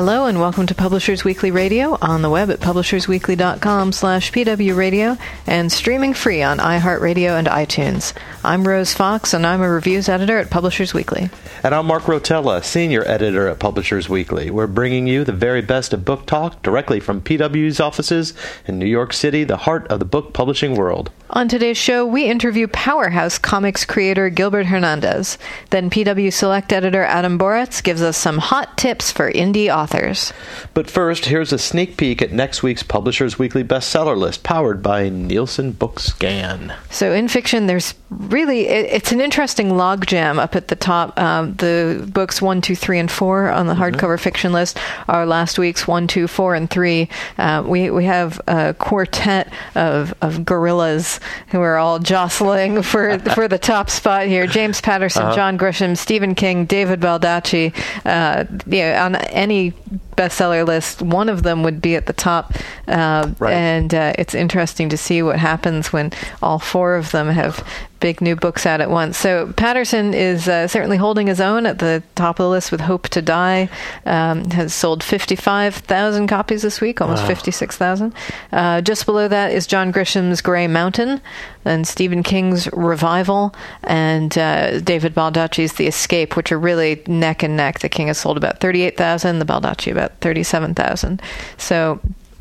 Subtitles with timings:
[0.00, 5.70] Hello and welcome to Publishers Weekly Radio on the web at publishersweekly.com slash pwradio and
[5.70, 8.14] streaming free on iHeartRadio and iTunes.
[8.42, 11.28] I'm Rose Fox and I'm a reviews editor at Publishers Weekly.
[11.62, 14.50] And I'm Mark Rotella, senior editor at Publishers Weekly.
[14.50, 18.32] We're bringing you the very best of book talk directly from PW's offices
[18.66, 21.10] in New York City, the heart of the book publishing world.
[21.28, 25.36] On today's show, we interview Powerhouse Comics creator Gilbert Hernandez.
[25.68, 30.32] Then PW Select editor Adam Boretz gives us some hot tips for indie authors.
[30.72, 35.10] But first, here's a sneak peek at next week's Publishers Weekly bestseller list, powered by
[35.10, 36.74] Nielsen Bookscan.
[36.90, 37.94] So, in fiction, there's
[38.30, 41.18] really it's an interesting logjam up at the top.
[41.18, 43.82] Um, the books one, two, three, and four on the mm-hmm.
[43.82, 44.78] hardcover fiction list
[45.08, 47.08] are last week's one, two, four, and three.
[47.38, 53.48] Uh, we we have a quartet of of gorillas who are all jostling for for
[53.48, 54.46] the top spot here.
[54.46, 55.34] James Patterson, uh-huh.
[55.34, 57.74] John Grisham, Stephen King, David Baldacci.
[58.04, 59.72] Uh, yeah, on any
[60.16, 62.52] bestseller list, one of them would be at the top.
[62.86, 63.52] Uh, right.
[63.52, 67.64] And uh, it's interesting to see what happens when all four of them have
[68.00, 69.16] big new books out at once.
[69.16, 72.80] So Patterson is uh, certainly holding his own at the top of the list with
[72.80, 73.68] Hope to Die.
[74.06, 77.28] Um, has sold 55,000 copies this week, almost wow.
[77.28, 78.14] 56,000.
[78.52, 81.20] Uh, just below that is John Grisham's Grey Mountain,
[81.64, 83.54] and Stephen King's Revival,
[83.84, 87.80] and uh, David Baldacci's The Escape, which are really neck and neck.
[87.80, 91.20] The King has sold about 38,000, the Baldacci about 37,000.
[91.58, 92.00] So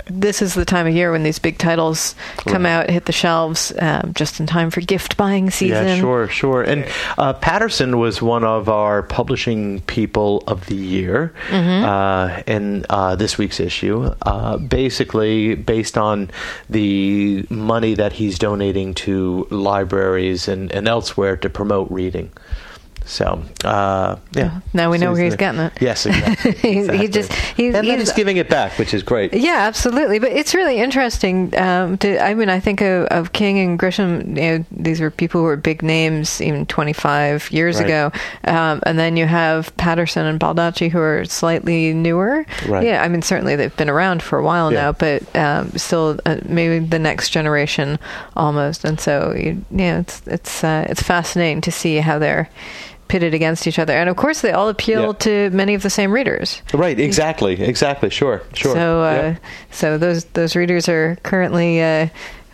[0.10, 2.72] this is the time of year when these big titles come right.
[2.72, 5.88] out, hit the shelves, um, just in time for gift buying season.
[5.88, 6.64] Yeah, sure, sure.
[6.64, 6.86] And
[7.18, 11.86] uh, Patterson was one of our publishing people of the year mm-hmm.
[11.86, 16.32] uh, in uh, this week's issue, uh, basically based on
[16.70, 22.32] the money that he's donating to libraries and, and elsewhere to promote reading.
[23.10, 24.62] So uh, yeah.
[24.72, 25.74] Now we know where he's getting it.
[25.82, 26.52] Yes, exactly.
[26.64, 26.98] exactly.
[27.00, 29.34] he just he's, and he's, he's giving it back, which is great.
[29.34, 30.20] Yeah, absolutely.
[30.20, 31.58] But it's really interesting.
[31.58, 34.38] Um, to I mean, I think of, of, King and Grisham.
[34.38, 37.86] You know, these were people who were big names even 25 years right.
[37.86, 38.12] ago,
[38.44, 42.46] um, and then you have Patterson and Baldacci who are slightly newer.
[42.68, 42.86] Right.
[42.86, 44.82] Yeah, I mean, certainly they've been around for a while yeah.
[44.82, 47.98] now, but um, still uh, maybe the next generation
[48.36, 48.86] almost.
[48.86, 52.50] And so you, yeah, it's it's uh, it's fascinating to see how they're
[53.10, 53.94] pitted against each other.
[53.94, 55.14] And of course, they all appeal yeah.
[55.14, 56.62] to many of the same readers.
[56.74, 56.98] Right.
[56.98, 57.60] Exactly.
[57.62, 58.10] Exactly.
[58.10, 58.42] Sure.
[58.54, 58.74] Sure.
[58.74, 59.36] So, uh, yeah.
[59.72, 61.82] so those those readers are currently.
[61.82, 62.08] Uh,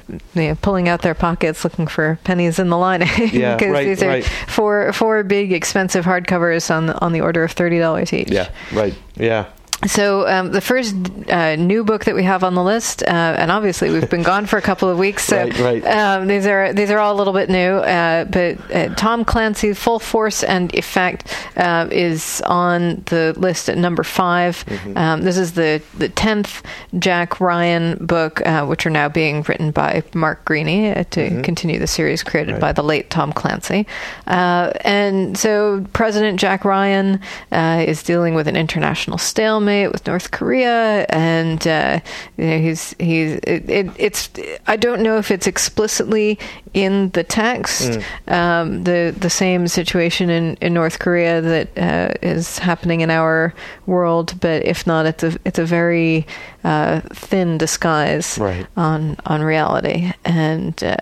[0.08, 3.86] you know, pulling out their pockets looking for pennies in the lining yeah, because right,
[3.86, 4.24] these are right.
[4.24, 8.30] four four big expensive hardcovers on on the order of thirty dollars each.
[8.30, 8.94] Yeah, right.
[9.16, 9.48] Yeah,
[9.88, 10.96] so um, the first
[11.30, 14.46] uh, new book that we have on the list, uh, and obviously we've been gone
[14.46, 15.86] for a couple of weeks, so right, right.
[15.86, 17.76] Um, these are these are all a little bit new.
[17.76, 23.78] Uh, but uh, Tom Clancy's Full Force and Effect uh, is on the list at
[23.78, 24.98] number 5 mm-hmm.
[24.98, 26.64] um, this is the the tenth
[26.98, 31.42] Jack Ryan book, uh, which are now being written by Mark Greaney to mm-hmm.
[31.42, 32.62] continue the series created right.
[32.62, 33.86] by the late Tom Clancy.
[34.26, 37.20] and so President Jack Ryan
[37.52, 42.00] is dealing with an international stalemate with North Korea, and uh,
[42.38, 44.30] you know, he's he's it, it, it's
[44.68, 46.40] I don't know if it's explicitly
[46.74, 48.32] in the text mm.
[48.32, 53.54] um, the the same situation in, in North Korea that uh, is happening in our
[53.86, 56.26] world, but if not, it's a it's a very
[56.64, 58.68] uh, thin disguise right.
[58.76, 60.96] on on reality, and uh,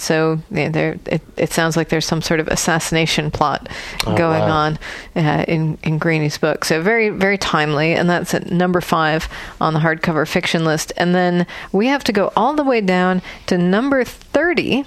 [0.00, 3.68] so yeah, there, it, it sounds like there's some sort of assassination plot
[4.06, 4.50] oh, going wow.
[4.50, 4.78] on
[5.16, 6.64] uh, in in Greaney's book.
[6.64, 9.28] So very very timely, and that's at number five
[9.60, 10.92] on the hardcover fiction list.
[10.96, 14.84] And then we have to go all the way down to number thirty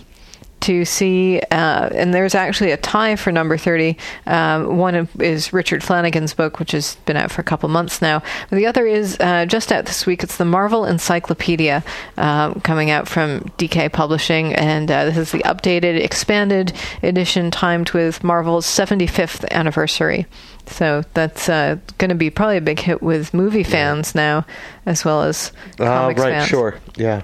[0.61, 3.97] to see, uh, and there's actually a tie for number 30.
[4.27, 8.21] Um, one is Richard Flanagan's book, which has been out for a couple months now.
[8.51, 10.23] The other is uh, just out this week.
[10.23, 11.83] It's the Marvel Encyclopedia
[12.17, 16.73] uh, coming out from DK Publishing, and uh, this is the updated, expanded
[17.03, 20.25] edition timed with Marvel's 75th anniversary.
[20.67, 24.21] So that's uh, going to be probably a big hit with movie fans yeah.
[24.21, 24.45] now,
[24.85, 26.47] as well as uh, comics right, fans.
[26.47, 27.23] sure, yeah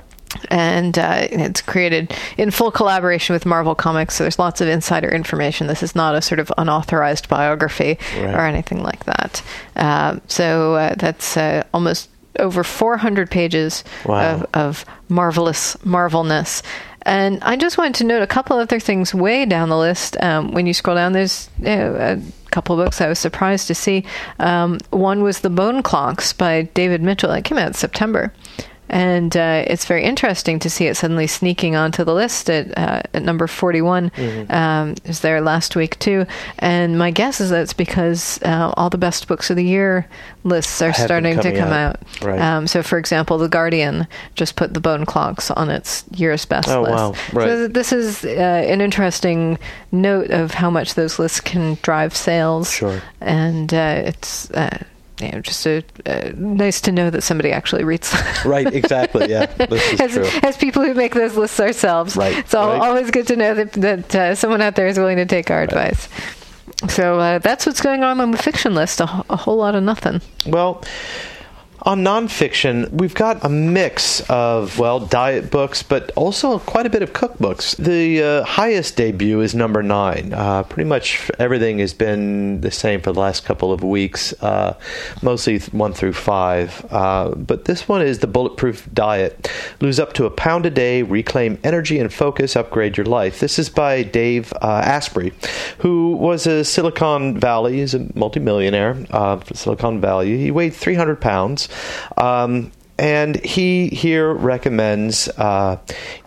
[0.49, 4.15] and uh, it's created in full collaboration with Marvel Comics.
[4.15, 5.67] So there's lots of insider information.
[5.67, 8.33] This is not a sort of unauthorized biography right.
[8.33, 9.41] or anything like that.
[9.75, 12.09] Uh, so uh, that's uh, almost
[12.39, 14.35] over 400 pages Wow.
[14.35, 16.61] of, of marvelous marvelness.
[17.03, 20.21] And I just wanted to note a couple other things way down the list.
[20.21, 22.21] Um, when you scroll down, there's uh, a
[22.51, 24.03] couple of books I was surprised to see.
[24.39, 27.31] Um, one was The Bone Clocks by David Mitchell.
[27.31, 28.33] It came out in September.
[28.89, 33.01] And uh, it's very interesting to see it suddenly sneaking onto the list at, uh,
[33.13, 34.11] at number 41.
[34.49, 36.25] Um, it was there last week, too.
[36.59, 40.07] And my guess is that it's because uh, all the best books of the year
[40.43, 41.97] lists are starting to come out.
[41.97, 42.21] out.
[42.23, 42.39] Right.
[42.39, 46.69] Um, so, for example, The Guardian just put the Bone Clocks on its year's best
[46.69, 46.93] Oh, list.
[46.95, 47.13] wow.
[47.33, 47.47] Right.
[47.47, 49.57] So, this is uh, an interesting
[49.91, 52.71] note of how much those lists can drive sales.
[52.71, 53.01] Sure.
[53.19, 54.49] And uh, it's.
[55.19, 58.13] You know, just a, uh, nice to know that somebody actually reads.
[58.45, 59.29] Right, exactly.
[59.29, 60.39] Yeah, this is as, true.
[60.43, 62.15] as people who make those lists ourselves.
[62.15, 62.81] Right, It's al- right.
[62.81, 65.63] always good to know that, that uh, someone out there is willing to take our
[65.63, 66.07] advice.
[66.89, 69.01] So uh, that's what's going on on the fiction list.
[69.01, 70.21] A, a whole lot of nothing.
[70.45, 70.83] Well,
[71.87, 77.01] on nonfiction, we've got a mix of, well, diet books, but also quite a bit
[77.01, 77.77] of cookbooks.
[77.77, 80.33] The uh, highest debut is number nine.
[80.33, 84.77] Uh, pretty much everything has been the same for the last couple of weeks, uh,
[85.21, 86.85] mostly one through five.
[86.89, 89.49] Uh, but this one is The Bulletproof Diet.
[89.79, 93.39] Lose up to a pound a day, reclaim energy and focus, upgrade your life.
[93.39, 95.31] This is by Dave uh, Asprey,
[95.77, 100.37] who was a Silicon Valley, he's a multimillionaire uh, from Silicon Valley.
[100.37, 101.69] He weighed 300 pounds.
[102.17, 105.77] Um, and he here recommends uh,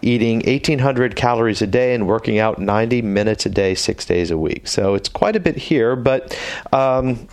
[0.02, 4.38] eating 1,800 calories a day and working out 90 minutes a day, six days a
[4.38, 4.68] week.
[4.68, 6.36] So it's quite a bit here, but.
[6.72, 7.28] Um,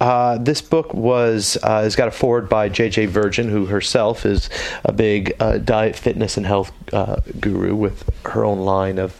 [0.00, 3.06] uh, this book was uh, has got a foreword by J.J.
[3.06, 4.50] Virgin, who herself is
[4.84, 9.18] a big uh, diet, fitness, and health uh, guru with her own line of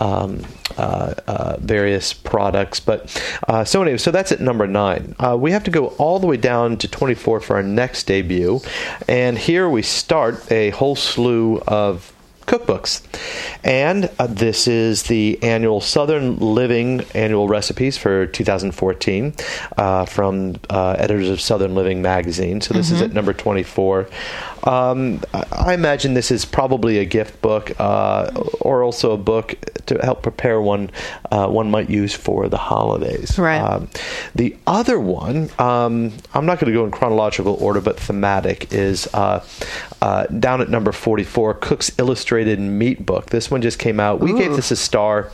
[0.00, 0.42] um,
[0.76, 2.80] uh, various products.
[2.80, 3.10] But
[3.66, 5.14] so anyway, so that's at number nine.
[5.38, 8.60] We have to go all the way down to 24 for our next debut,
[9.06, 12.12] and here we start a whole slew of
[12.46, 13.02] cookbooks.
[13.64, 19.34] And uh, this is the annual Southern Living annual recipes for 2014
[19.76, 22.60] uh, from uh, editors of Southern Living magazine.
[22.60, 24.08] So this is at number 24.
[24.64, 29.54] Um, I imagine this is probably a gift book uh, or also a book
[29.86, 30.90] to help prepare one
[31.30, 33.38] uh, one might use for the holidays.
[33.38, 33.60] Right.
[33.60, 33.88] Um,
[34.34, 39.08] the other one, um, I'm not going to go in chronological order, but thematic, is
[40.06, 43.26] uh, down at number 44, Cook's Illustrated Meat Book.
[43.26, 44.20] This one just came out.
[44.20, 45.30] We gave this a star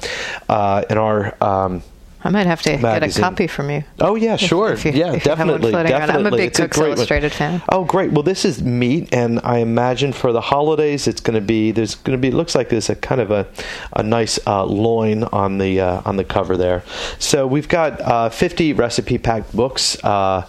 [0.48, 1.34] uh, in our.
[1.44, 1.82] Um,
[2.24, 3.82] I might have to get a copy from you.
[4.00, 4.72] Oh yeah, sure.
[4.72, 5.92] if you- yeah, if you have one definitely.
[5.92, 6.86] I'm a big It's a Cook's one.
[6.90, 7.60] Illustrated fan.
[7.68, 8.12] Oh, great.
[8.12, 11.96] Well, this is meat, and I imagine for the holidays, it's going to be there's
[11.96, 13.46] going to be it looks like there's a kind of a
[13.94, 16.84] a nice uh, loin on the uh, on the cover there.
[17.18, 20.02] So we've got uh, 50 recipe packed books.
[20.04, 20.46] Uh,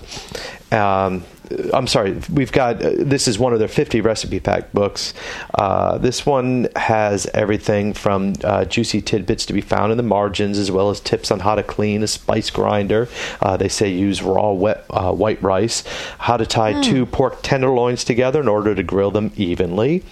[0.72, 1.24] um,
[1.74, 5.14] I'm sorry, we've got uh, this is one of their 50 recipe pack books.
[5.54, 10.58] Uh, this one has everything from uh, juicy tidbits to be found in the margins,
[10.58, 13.08] as well as tips on how to clean a spice grinder.
[13.42, 15.84] Uh, they say use raw wet uh, white rice,
[16.20, 20.04] how to tie two pork tenderloins together in order to grill them evenly,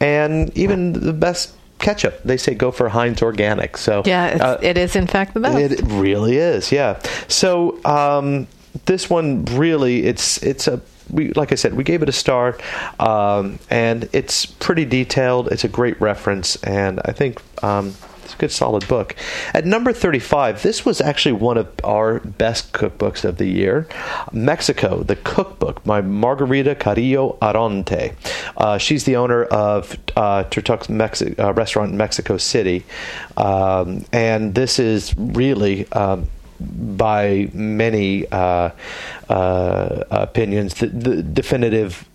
[0.00, 2.20] and even the best ketchup.
[2.24, 3.76] They say go for Heinz Organic.
[3.76, 5.56] So Yeah, it's, uh, it is in fact the best.
[5.72, 7.00] it really is, yeah.
[7.28, 8.46] So um,
[8.86, 10.80] this one really, it's it's a
[11.10, 12.58] we like I said, we gave it a star,
[13.00, 15.48] um, and it's pretty detailed.
[15.48, 17.42] It's a great reference, and I think.
[17.62, 17.94] Um,
[18.28, 19.16] it's a good solid book.
[19.54, 23.88] At number 35, this was actually one of our best cookbooks of the year.
[24.32, 28.14] Mexico, the cookbook by Margarita Carrillo Arronte.
[28.54, 32.84] Uh, she's the owner of uh, Mexi- uh, restaurant in Mexico City.
[33.38, 35.90] Um, and this is really.
[35.92, 36.28] Um,
[36.60, 38.70] by many uh,
[39.28, 42.08] uh, opinions, the, the definitive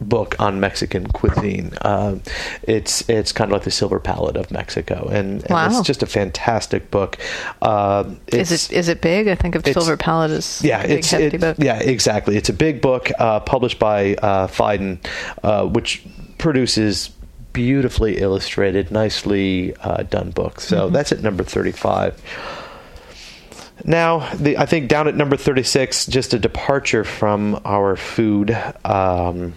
[0.00, 1.72] book on Mexican cuisine.
[1.82, 2.16] Uh,
[2.62, 5.66] it's it's kind of like the Silver Palate of Mexico, and, and Wow.
[5.68, 7.18] it's just a fantastic book.
[7.62, 9.26] Uh, Is it's- it big?
[9.28, 11.56] I think of Silver Palate as yeah, a big it's hefty it- book.
[11.58, 12.36] yeah, exactly.
[12.36, 14.98] It's a big book uh, published by uh, Phaidon,
[15.42, 16.04] uh, which
[16.38, 17.10] produces
[17.52, 20.64] beautifully illustrated, nicely uh, done books.
[20.68, 20.94] So Mm-hmm.
[20.94, 22.20] that's at number thirty-five.
[23.84, 29.54] Now, the, I think down at number 36, just a departure from our food, um,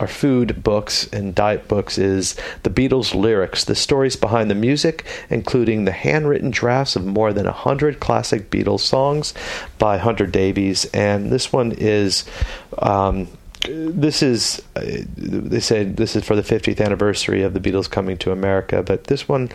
[0.00, 5.06] our food books and diet books is the Beatles lyrics, the stories behind the music,
[5.30, 9.32] including the handwritten drafts of more than 100 classic Beatles songs
[9.78, 10.84] by Hunter Davies.
[10.86, 12.24] And this one is.
[12.78, 13.28] Um,
[13.68, 18.16] this is uh, they said this is for the 50th anniversary of the Beatles coming
[18.18, 19.50] to America, but this one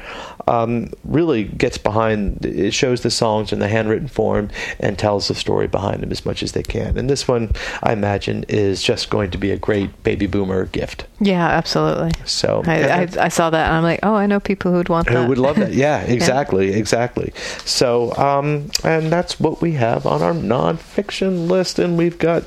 [0.48, 2.46] um, really gets behind.
[2.46, 4.50] It shows the songs in the handwritten form
[4.80, 6.98] and tells the story behind them as much as they can.
[6.98, 7.52] And this one,
[7.84, 11.06] I imagine, is just going to be a great baby boomer gift.
[11.20, 12.12] Yeah, absolutely.
[12.26, 15.08] So I, I, I saw that and I'm like, oh, I know people who'd want
[15.08, 15.30] who that.
[15.30, 15.72] would love that.
[15.82, 17.32] Yeah, exactly, exactly.
[17.66, 22.44] So, um, and that's what we have on our nonfiction list, and we've got.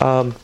[0.00, 0.34] Um,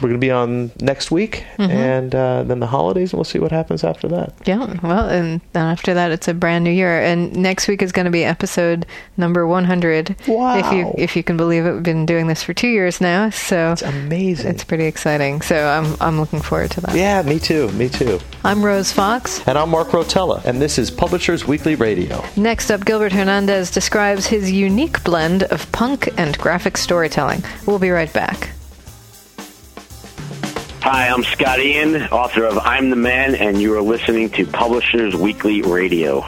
[0.00, 1.70] we're going to be on next week, Mm-hmm.
[1.72, 4.34] and uh, then the holidays, and we'll see what happens after that.
[4.44, 7.92] Yeah, well, and then after that, it's a brand new year, and next week is
[7.92, 8.84] going to be episode
[9.16, 10.10] number 100.
[10.20, 10.94] If you Wow.
[10.98, 13.82] if you can believe it, we've been doing this for two years now, so It's
[13.82, 14.50] amazing.
[14.50, 15.40] it's pretty exciting.
[15.42, 16.94] So I'm I'm looking forward to that.
[16.94, 17.68] yeah, me too.
[17.72, 18.20] Me too.
[18.44, 19.40] I'm Rose Fox.
[19.48, 22.22] And I'm Mark Rotella, and this is Publishers Weekly Radio.
[22.36, 27.42] Next up, Gilbert Hernandez describes his unique blend of punk and graphic storytelling.
[27.66, 28.50] We'll be right back.
[30.88, 35.16] Hi, I'm Scott Ian, author of I'm the Man, and you are listening to Publishers
[35.16, 36.24] Weekly Radio.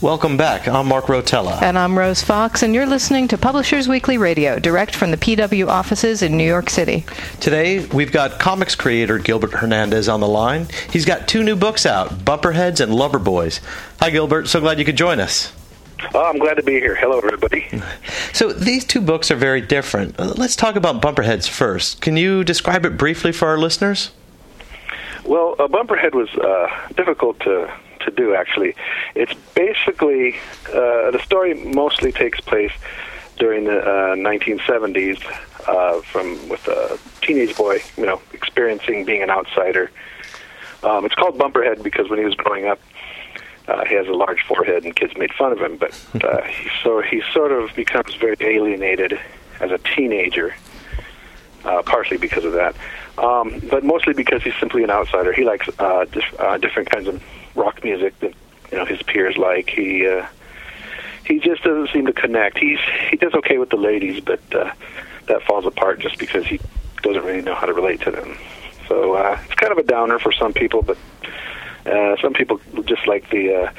[0.00, 0.66] Welcome back.
[0.66, 1.60] I'm Mark Rotella.
[1.60, 5.68] And I'm Rose Fox, and you're listening to Publishers Weekly Radio, direct from the PW
[5.68, 7.04] offices in New York City.
[7.38, 10.68] Today, we've got comics creator Gilbert Hernandez on the line.
[10.90, 13.60] He's got two new books out Bumperheads and Lover Boys.
[14.00, 14.48] Hi, Gilbert.
[14.48, 15.52] So glad you could join us.
[16.14, 16.94] Oh, I'm glad to be here.
[16.94, 17.68] Hello, everybody.
[18.32, 20.18] So, these two books are very different.
[20.18, 22.00] Uh, Let's talk about Bumperheads first.
[22.00, 24.10] Can you describe it briefly for our listeners?
[25.24, 28.34] Well, uh, Bumperhead was uh, difficult to to do.
[28.34, 28.74] Actually,
[29.14, 30.36] it's basically
[30.68, 32.72] uh, the story mostly takes place
[33.38, 35.20] during the uh, 1970s,
[35.68, 39.90] uh, from with a teenage boy, you know, experiencing being an outsider.
[40.82, 42.80] Um, it's called Bumperhead because when he was growing up,
[43.68, 45.76] uh, he has a large forehead and kids made fun of him.
[45.76, 45.90] But
[46.24, 49.18] uh, he so he sort of becomes very alienated
[49.60, 50.54] as a teenager,
[51.64, 52.74] uh, partially because of that,
[53.18, 55.32] um, but mostly because he's simply an outsider.
[55.32, 57.22] He likes uh, dif- uh, different kinds of
[57.54, 58.34] rock music that
[58.70, 59.70] you know his peers like.
[59.70, 60.26] He uh,
[61.24, 62.58] he just doesn't seem to connect.
[62.58, 64.72] He's he does okay with the ladies, but uh,
[65.26, 66.60] that falls apart just because he
[67.02, 68.36] doesn't really know how to relate to them.
[68.88, 70.98] So uh, it's kind of a downer for some people, but
[71.86, 73.72] uh, some people just like the uh,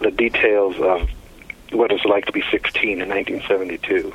[0.00, 1.08] the details of
[1.72, 4.14] what it's like to be 16 in 1972.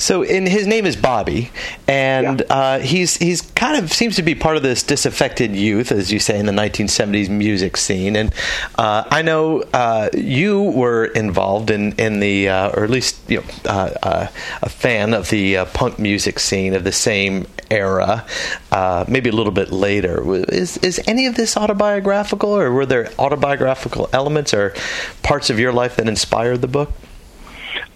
[0.00, 1.50] So, in his name is Bobby,
[1.88, 2.54] and Yeah.
[2.54, 6.20] uh, he's he's kind of seems to be part of this disaffected youth, as you
[6.20, 8.14] say, in the 1970s music scene.
[8.14, 8.32] And
[8.76, 13.38] uh, I know uh, you were involved in in the, uh, or at least you
[13.38, 14.26] know, uh, uh,
[14.62, 18.24] a fan of the uh, punk music scene of the same era,
[18.72, 20.22] uh, maybe a little bit later.
[20.52, 24.74] Is is any of this autobiographical, or were there autobiographical elements or
[25.22, 26.92] parts of your life that inspired the book?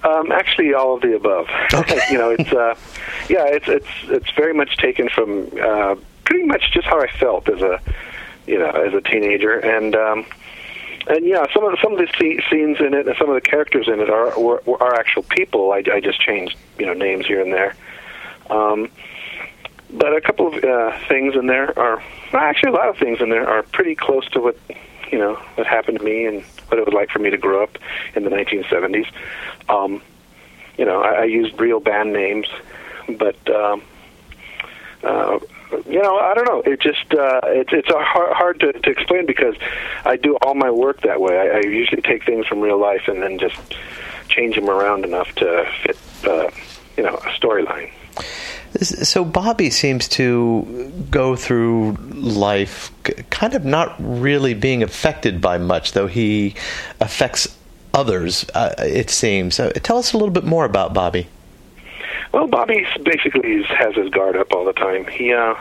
[0.04, 1.48] Um, actually, all of the above.
[1.72, 2.00] Okay.
[2.10, 2.74] you know, it's uh,
[3.28, 7.48] yeah, it's it's it's very much taken from uh, pretty much just how I felt
[7.48, 7.80] as a
[8.46, 10.26] you know as a teenager, and um,
[11.06, 13.34] and yeah, some of the, some of the sce- scenes in it and some of
[13.34, 15.72] the characters in it are were, are actual people.
[15.72, 17.76] I, I just changed you know names here and there.
[18.50, 18.90] Um,
[19.92, 23.20] but a couple of uh, things in there are well, actually a lot of things
[23.20, 24.56] in there are pretty close to what
[25.10, 27.62] you know what happened to me and what it was like for me to grow
[27.62, 27.76] up
[28.14, 29.06] in the 1970s.
[29.68, 30.02] Um,
[30.78, 32.46] you know, I, I used real band names,
[33.18, 33.82] but um,
[35.02, 35.38] uh,
[35.88, 36.62] you know, I don't know.
[36.64, 39.54] It just uh, it's it's hard, hard to, to explain because
[40.04, 41.38] I do all my work that way.
[41.38, 43.56] I, I usually take things from real life and then just
[44.28, 46.50] change them around enough to fit, uh,
[46.96, 47.90] you know, a storyline.
[48.80, 52.90] So Bobby seems to go through life
[53.30, 56.54] kind of not really being affected by much, though he
[57.00, 57.56] affects
[57.92, 58.48] others.
[58.54, 59.56] Uh, it seems.
[59.56, 61.28] So tell us a little bit more about Bobby.
[62.32, 65.06] Well, Bobby basically has his guard up all the time.
[65.06, 65.54] He uh,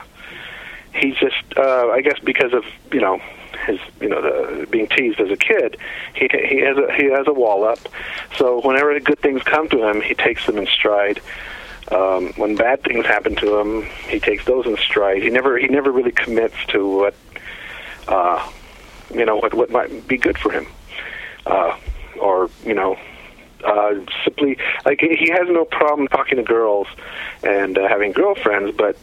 [0.94, 3.20] he's just uh, I guess because of you know
[3.66, 5.76] his you know the, being teased as a kid,
[6.14, 7.78] he he has a he has a wall up.
[8.38, 11.20] So whenever good things come to him, he takes them in stride.
[11.90, 15.22] Um, when bad things happen to him, he takes those in stride.
[15.22, 17.14] He never he never really commits to what
[18.08, 18.48] uh,
[19.12, 20.66] you know what what might be good for him,
[21.46, 21.76] uh,
[22.20, 22.96] or you know
[23.64, 26.86] uh, simply like he has no problem talking to girls
[27.42, 28.96] and uh, having girlfriends, but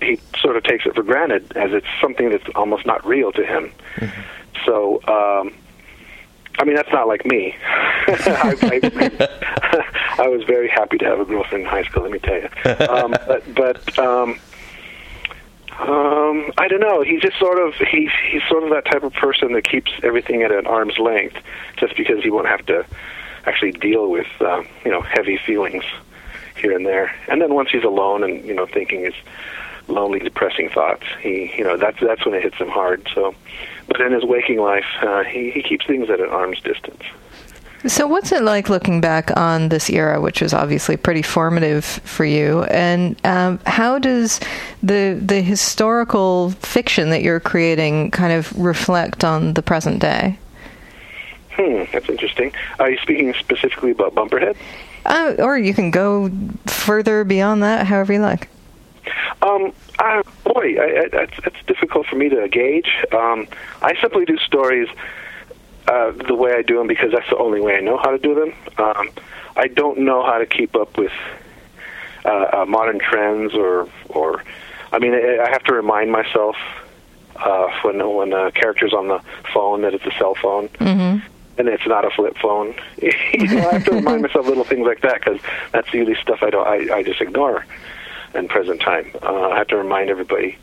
[0.00, 3.44] he sort of takes it for granted as it's something that's almost not real to
[3.44, 3.72] him.
[4.64, 5.54] So, um,
[6.58, 7.54] I mean, that's not like me.
[7.62, 9.88] I, I,
[10.24, 12.02] I was very happy to have a girlfriend in high school.
[12.02, 12.48] Let me tell you.
[12.88, 14.38] Um, but but um,
[15.78, 17.02] um, I don't know.
[17.02, 20.42] He's just sort of he's he's sort of that type of person that keeps everything
[20.42, 21.36] at an arm's length,
[21.76, 22.86] just because he won't have to
[23.44, 25.84] actually deal with uh, you know heavy feelings.
[26.56, 27.14] here and there.
[27.28, 29.14] And then once he's alone and you know thinking his
[29.88, 33.08] lonely, depressing thoughts, he you know that's that's when it hits him hard.
[33.14, 33.34] So,
[33.88, 37.02] but in his waking life, uh, he he keeps things at an arm's distance.
[37.86, 42.24] So, what's it like looking back on this era, which was obviously pretty formative for
[42.24, 42.64] you?
[42.64, 44.40] And um, how does
[44.82, 50.38] the the historical fiction that you're creating kind of reflect on the present day?
[51.50, 52.52] Hmm, that's interesting.
[52.80, 54.56] Are you speaking specifically about Bumperhead?
[55.04, 56.30] Uh, or you can go
[56.66, 58.48] further beyond that, however you like.
[59.42, 62.90] Um, uh, boy, I, I, that's, that's difficult for me to gauge.
[63.12, 63.48] Um,
[63.82, 64.88] I simply do stories
[65.88, 68.18] uh, the way I do them because that's the only way I know how to
[68.18, 68.52] do them.
[68.78, 69.10] Um,
[69.56, 71.12] I don't know how to keep up with
[72.24, 74.42] uh, uh, modern trends or, or,
[74.92, 76.56] I mean, I, I have to remind myself
[77.36, 79.20] uh, when when a character's on the
[79.52, 80.68] phone that it's a cell phone.
[80.68, 81.26] Mm-hmm
[81.58, 82.74] and it's not a flip phone.
[83.00, 85.40] you know, I have to remind myself little things like that because
[85.72, 86.66] that's usually stuff I don't.
[86.66, 87.64] I, I just ignore
[88.36, 89.10] in present time.
[89.22, 90.56] Uh, I have to remind everybody,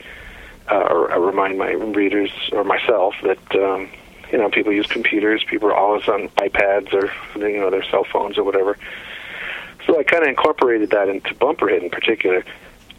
[0.71, 3.89] uh, or uh, remind my readers or myself that um,
[4.31, 5.43] you know people use computers.
[5.43, 8.77] People are always on iPads or you know their cell phones or whatever.
[9.85, 12.45] So I kind of incorporated that into Bumperhead in particular.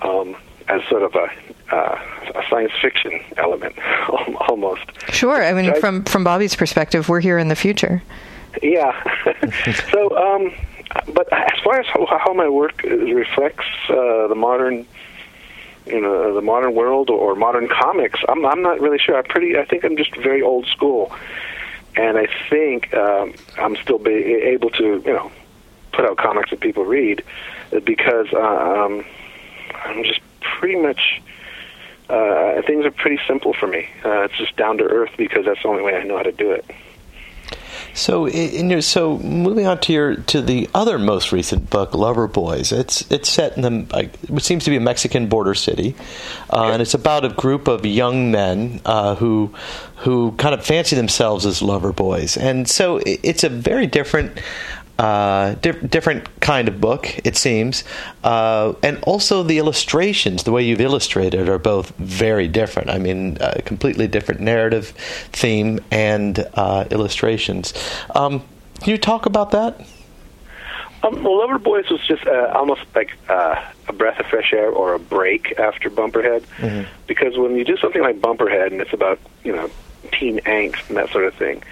[0.02, 0.37] Um,
[0.69, 2.00] as sort of a, uh,
[2.35, 3.76] a science fiction element,
[4.49, 4.83] almost.
[5.11, 5.43] Sure.
[5.45, 8.02] I mean, I, from from Bobby's perspective, we're here in the future.
[8.62, 8.93] Yeah.
[9.93, 10.54] so, um,
[11.13, 14.87] but as far as how, how my work reflects uh, the modern,
[15.87, 19.17] you know, the modern world or modern comics, I'm I'm not really sure.
[19.17, 19.59] I'm pretty.
[19.59, 21.13] I think I'm just very old school,
[21.97, 25.31] and I think um, I'm still be able to, you know,
[25.93, 27.23] put out comics that people read
[27.85, 29.05] because uh, um,
[29.75, 31.21] I'm just pretty much
[32.09, 33.89] uh, things are pretty simple for me.
[34.05, 36.33] Uh, it's just down to earth because that's the only way I know how to
[36.33, 36.65] do it.
[37.95, 42.27] So, in your, so moving on to your to the other most recent book, Lover
[42.27, 42.73] Boys.
[42.73, 45.95] It's it's set in the like, what seems to be a Mexican border city,
[46.51, 49.55] uh, and it's about a group of young men uh, who
[49.99, 54.41] who kind of fancy themselves as lover boys, and so it's a very different
[54.99, 57.85] uh, di- different kind of book, it seems.
[58.23, 62.90] Uh, and also the illustrations, the way you've illustrated, are both very different.
[62.90, 64.88] I mean, a completely different narrative,
[65.33, 67.75] theme, and uh, illustrations.
[68.14, 68.42] Um,
[68.81, 69.81] can you talk about that?
[71.03, 74.71] Um, well, Lover Boys was just uh, almost like uh, a breath of fresh air
[74.71, 76.88] or a break after Bumperhead, mm-hmm.
[77.07, 79.71] because when you do something like Bumperhead and it's about you know
[80.12, 81.62] teen angst and that sort of thing,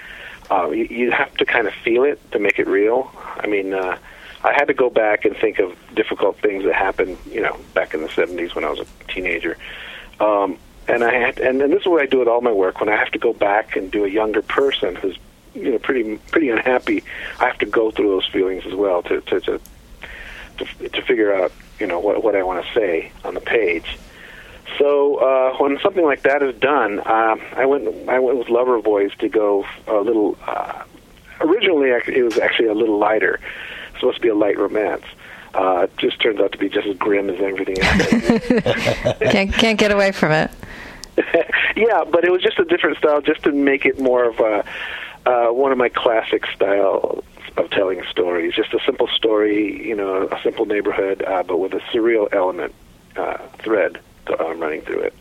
[0.53, 3.11] uh, you, you have to kind of feel it to make it real.
[3.37, 3.97] I mean, uh,
[4.45, 7.95] I had to go back and think of difficult things that happened, you know, back
[7.95, 9.57] in the '70s when I was a teenager.
[10.21, 12.81] Um, and I had, and, and this is what I do with all my work.
[12.81, 15.17] When I have to go back and do a younger person who's,
[15.55, 17.03] you know, pretty pretty unhappy,
[17.41, 19.61] I have to go through those feelings as well to to to
[20.59, 23.99] to, to figure out, you know, what what I want to say on the page.
[24.79, 28.81] So uh, when something like that is done, uh, I went I went with Lover
[28.81, 30.37] Boys to go a little.
[30.47, 30.85] Uh,
[31.41, 33.41] originally, it was actually a little lighter.
[33.91, 35.05] It's supposed to be a light romance.
[35.55, 39.19] Uh, it just turns out to be just as grim as everything else.
[39.33, 40.51] can't can't get away from it.
[41.77, 44.65] yeah, but it was just a different style, just to make it more of a
[45.27, 47.25] uh, one of my classic styles
[47.57, 48.55] of telling stories.
[48.55, 52.75] Just a simple story, you know, a simple neighborhood, uh, but with a surreal element
[53.17, 55.15] uh, thread uh, running through it.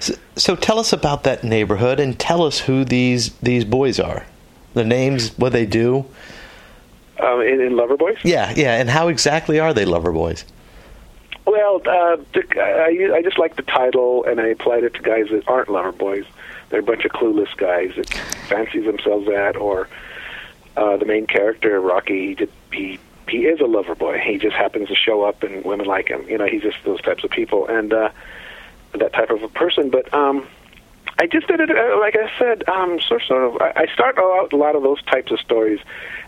[0.00, 4.26] So, so, tell us about that neighborhood and tell us who these these boys are,
[4.74, 6.06] the names, what they do.
[7.20, 8.18] Um, in, in Lover Boys?
[8.22, 8.76] Yeah, yeah.
[8.76, 10.44] And how exactly are they Lover Boys?
[11.46, 12.18] Well, uh,
[12.56, 15.92] I, I just like the title, and I applied it to guys that aren't Lover
[15.92, 16.24] Boys.
[16.68, 18.08] They're a bunch of clueless guys that
[18.48, 19.88] fancy themselves that, or
[20.76, 24.18] uh, the main character, Rocky, he, did, he he is a lover boy.
[24.18, 26.26] He just happens to show up, and women like him.
[26.28, 27.66] You know, he's just those types of people.
[27.66, 28.10] And uh,
[28.98, 29.90] that type of a person.
[29.90, 30.46] But um,
[31.18, 33.60] I just did it, uh, like I said, um, sort, sort of.
[33.60, 35.80] I, I start out a lot of those types of stories,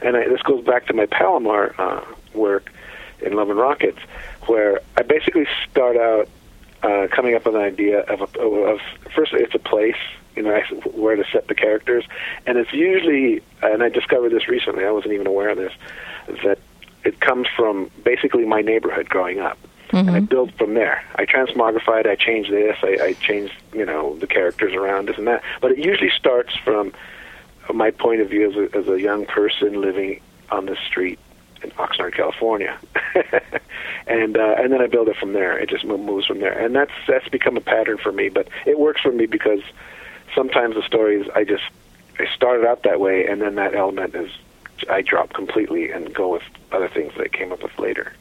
[0.03, 2.05] and I, this goes back to my Palomar uh,
[2.35, 2.73] work
[3.21, 3.99] in Love and Rockets,
[4.47, 6.29] where I basically start out
[6.83, 8.81] uh, coming up with an idea of, a, of
[9.15, 9.97] first it's a place,
[10.35, 10.59] you know,
[10.95, 12.05] where to set the characters,
[12.47, 14.85] and it's usually, and I discovered this recently.
[14.85, 15.73] I wasn't even aware of this,
[16.43, 16.59] that
[17.05, 19.59] it comes from basically my neighborhood growing up
[19.93, 20.09] mm-hmm.
[20.09, 21.05] and I build from there.
[21.17, 25.27] I transmogrified, I change this, I, I change you know the characters around this and
[25.27, 25.43] that.
[25.61, 26.93] But it usually starts from
[27.73, 31.19] my point of view as a, as a young person living on the street
[31.63, 32.79] in Oxnard, California,
[34.07, 35.59] and uh, and then I build it from there.
[35.59, 38.29] It just moves from there, and that's that's become a pattern for me.
[38.29, 39.61] But it works for me because
[40.35, 41.65] sometimes the stories I just
[42.19, 44.31] I started out that way, and then that element is
[44.89, 48.13] I drop completely and go with other things that I came up with later.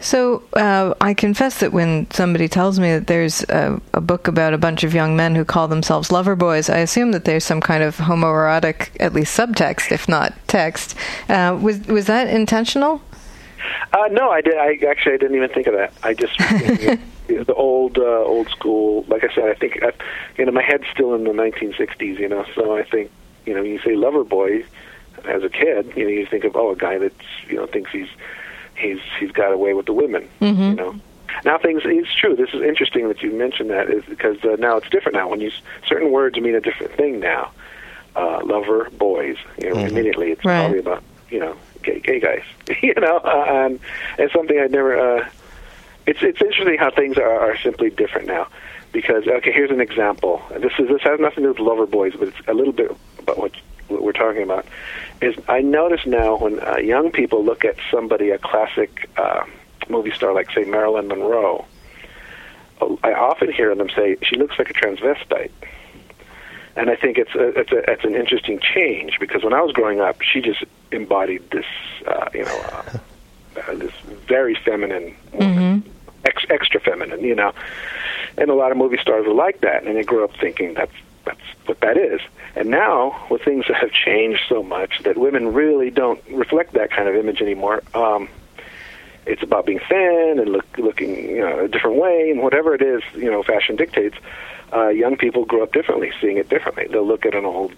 [0.00, 4.52] So uh, I confess that when somebody tells me that there's a, a, book about
[4.52, 7.60] a bunch of young men who call themselves lover boys, I assume that there's some
[7.60, 10.96] kind of homoerotic, at least subtext, if not text.
[11.28, 13.00] Uh, was was that intentional?
[13.92, 14.56] Uh, no, I did.
[14.56, 15.92] I actually I didn't even think of that.
[16.02, 16.38] I just
[17.26, 19.04] the old uh, old school.
[19.08, 19.92] Like I said, I think I,
[20.36, 22.18] you know my head's still in the 1960s.
[22.18, 23.10] You know, so I think
[23.44, 24.64] you know you say lover boy
[25.24, 27.14] as a kid, you know you think of oh a guy that's
[27.48, 28.08] you know thinks he's
[28.76, 30.28] he's he's got away with the women.
[30.40, 30.62] Mm-hmm.
[30.62, 30.94] You know.
[31.44, 32.34] Now things it's true.
[32.34, 35.28] This is interesting that you mentioned that is because uh, now it's different now.
[35.28, 35.50] When you
[35.86, 37.52] certain words mean a different thing now.
[38.14, 39.88] Uh, lover boys, you know, mm-hmm.
[39.88, 40.60] immediately it's right.
[40.60, 42.42] probably about you know gay gay guys.
[42.82, 43.80] you know, uh, and
[44.18, 44.98] it's something I'd never.
[45.18, 45.28] Uh,
[46.06, 48.48] it's it's interesting how things are, are simply different now.
[48.92, 50.40] Because okay, here's an example.
[50.50, 52.90] This is this has nothing to do with lover boys, but it's a little bit
[53.18, 53.52] about what,
[53.88, 54.66] what we're talking about.
[55.20, 59.44] Is I notice now when uh, young people look at somebody, a classic uh,
[59.88, 61.64] movie star like say Marilyn Monroe,
[63.02, 65.50] I often hear them say she looks like a transvestite
[66.76, 69.72] and I think it's a, it's a, it's an interesting change because when I was
[69.72, 71.64] growing up, she just embodied this,
[72.06, 72.98] uh, you know, uh,
[73.66, 73.92] uh, this
[74.28, 75.90] very feminine woman, mm-hmm.
[76.26, 77.52] ex- extra feminine, you know,
[78.36, 80.92] and a lot of movie stars were like that, and they grew up thinking that's
[81.26, 82.20] that's what that is.
[82.54, 86.90] And now, with things that have changed so much, that women really don't reflect that
[86.90, 87.82] kind of image anymore.
[87.94, 88.28] Um,
[89.26, 92.82] it's about being thin and look, looking, you know, a different way, and whatever it
[92.82, 94.16] is, you know, fashion dictates
[94.72, 96.86] uh, young people grow up differently, seeing it differently.
[96.90, 97.72] They'll look at an old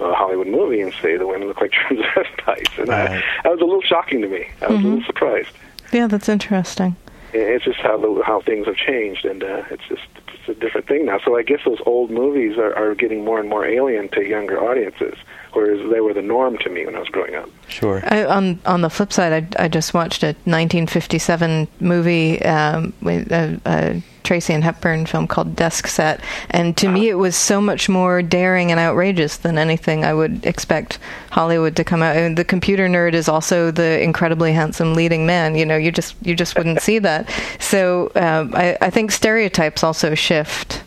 [0.00, 3.10] uh, Hollywood movie and say the women look like transvestites, and right.
[3.10, 4.48] I, that was a little shocking to me.
[4.62, 4.86] I was mm-hmm.
[4.86, 5.50] a little surprised.
[5.92, 6.96] Yeah, that's interesting.
[7.32, 10.02] It's just how the, how things have changed, and uh, it's just
[10.48, 11.18] it's a different thing now.
[11.24, 14.62] So I guess those old movies are, are getting more and more alien to younger
[14.62, 15.14] audiences,
[15.52, 17.48] whereas they were the norm to me when I was growing up.
[17.68, 18.02] Sure.
[18.04, 23.30] I, on on the flip side, I, I just watched a 1957 movie um, with
[23.32, 27.60] a, a Tracy and Hepburn film called Desk Set, and to me it was so
[27.60, 30.98] much more daring and outrageous than anything I would expect
[31.30, 32.16] Hollywood to come out.
[32.16, 35.54] And the computer nerd is also the incredibly handsome leading man.
[35.54, 37.30] You know, you just you just wouldn't see that.
[37.60, 40.82] So um, I, I think stereotypes also shift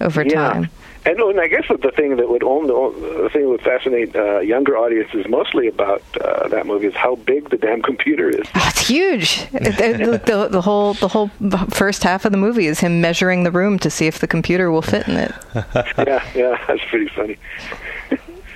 [0.00, 0.52] over yeah.
[0.52, 0.70] time.
[1.04, 4.14] And, and I guess the thing that would own the, the thing that would fascinate
[4.14, 8.46] uh, younger audiences mostly about uh, that movie is how big the damn computer is.
[8.54, 9.50] Oh, it's huge.
[9.50, 11.28] the, the, the, whole the whole
[11.70, 14.70] first half of the movie is him measuring the room to see if the computer
[14.70, 15.32] will fit in it.
[15.98, 17.36] yeah, yeah, that's pretty funny.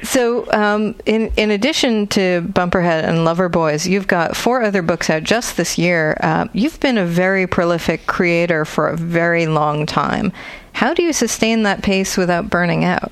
[0.03, 5.11] So, um, in in addition to Bumperhead and Lover Boys, you've got four other books
[5.11, 6.17] out just this year.
[6.21, 10.33] Uh, you've been a very prolific creator for a very long time.
[10.77, 13.11] How do you sustain that pace without burning out?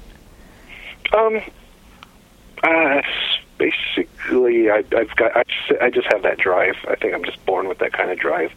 [1.16, 1.40] Um,
[2.62, 3.00] uh,
[3.56, 5.34] basically, I, I've got.
[5.34, 6.74] I just, I just have that drive.
[6.86, 8.52] I think I'm just born with that kind of drive.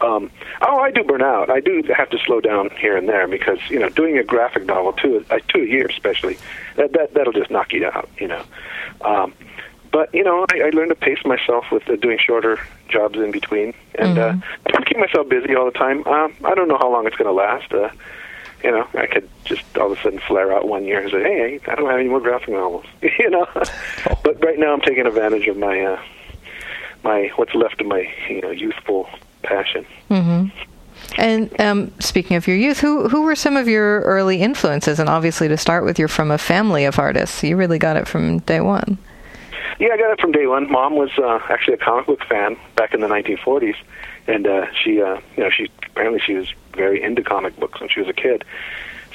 [0.00, 0.30] Um,
[0.62, 1.50] oh, I do burn out.
[1.50, 4.64] I do have to slow down here and there because you know doing a graphic
[4.64, 6.38] novel two uh, two a year especially
[6.76, 8.08] that that that'll just knock you out.
[8.18, 8.44] You know.
[9.02, 9.34] Um,
[9.92, 13.32] but you know, I, I learned to pace myself with uh, doing shorter jobs in
[13.32, 14.40] between, and mm-hmm.
[14.74, 16.06] uh, keep myself busy all the time.
[16.06, 17.70] Um, I don't know how long it's going to last.
[17.70, 17.90] Uh,
[18.62, 21.22] you know, I could just all of a sudden flare out one year and say,
[21.22, 23.46] "Hey, I don't have any more graphic novels," you know.
[24.22, 26.00] but right now, I'm taking advantage of my uh,
[27.04, 29.08] my what's left of my you know youthful
[29.42, 29.86] passion.
[30.10, 30.46] Mm-hmm.
[31.18, 34.98] And um, speaking of your youth, who who were some of your early influences?
[34.98, 37.40] And obviously, to start with, you're from a family of artists.
[37.40, 38.98] So you really got it from day one.
[39.78, 40.70] Yeah, I got it from day one.
[40.70, 43.76] Mom was uh, actually a comic book fan back in the 1940s,
[44.26, 47.88] and uh, she, uh, you know, she apparently she was very into comic books when
[47.88, 48.44] she was a kid.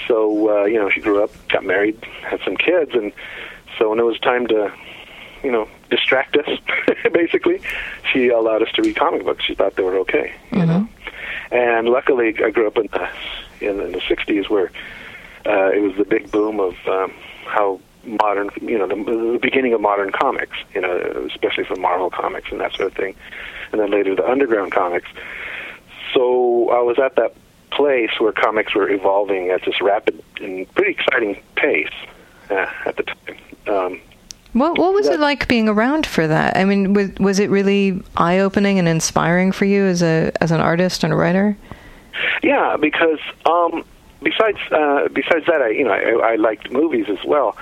[0.08, 3.12] So uh, you know, she grew up, got married, had some kids, and
[3.78, 4.72] so when it was time to,
[5.44, 6.60] you know, distract us,
[7.14, 7.62] basically,
[8.12, 9.44] she allowed us to read comic books.
[9.46, 10.68] She thought they were okay, you mm-hmm.
[10.68, 10.88] know.
[11.52, 13.10] And luckily, I grew up in the
[13.60, 14.72] in, in the '60s where
[15.46, 17.14] uh, it was the big boom of um,
[17.46, 22.10] how modern, you know, the, the beginning of modern comics, you know, especially from Marvel
[22.10, 23.16] comics and that sort of thing,
[23.72, 25.10] and then later the underground comics.
[26.14, 27.34] So I was at that
[27.72, 31.88] place where comics were evolving at this rapid and pretty exciting pace
[32.50, 33.38] uh, at the time.
[33.68, 34.02] Um,
[34.54, 36.58] what what was that, it like being around for that?
[36.58, 40.52] I mean, was was it really eye opening and inspiring for you as a as
[40.52, 41.58] an artist and a writer?
[42.44, 43.86] Yeah, because um,
[44.22, 47.56] besides uh, besides that, I you know I, I liked movies as well,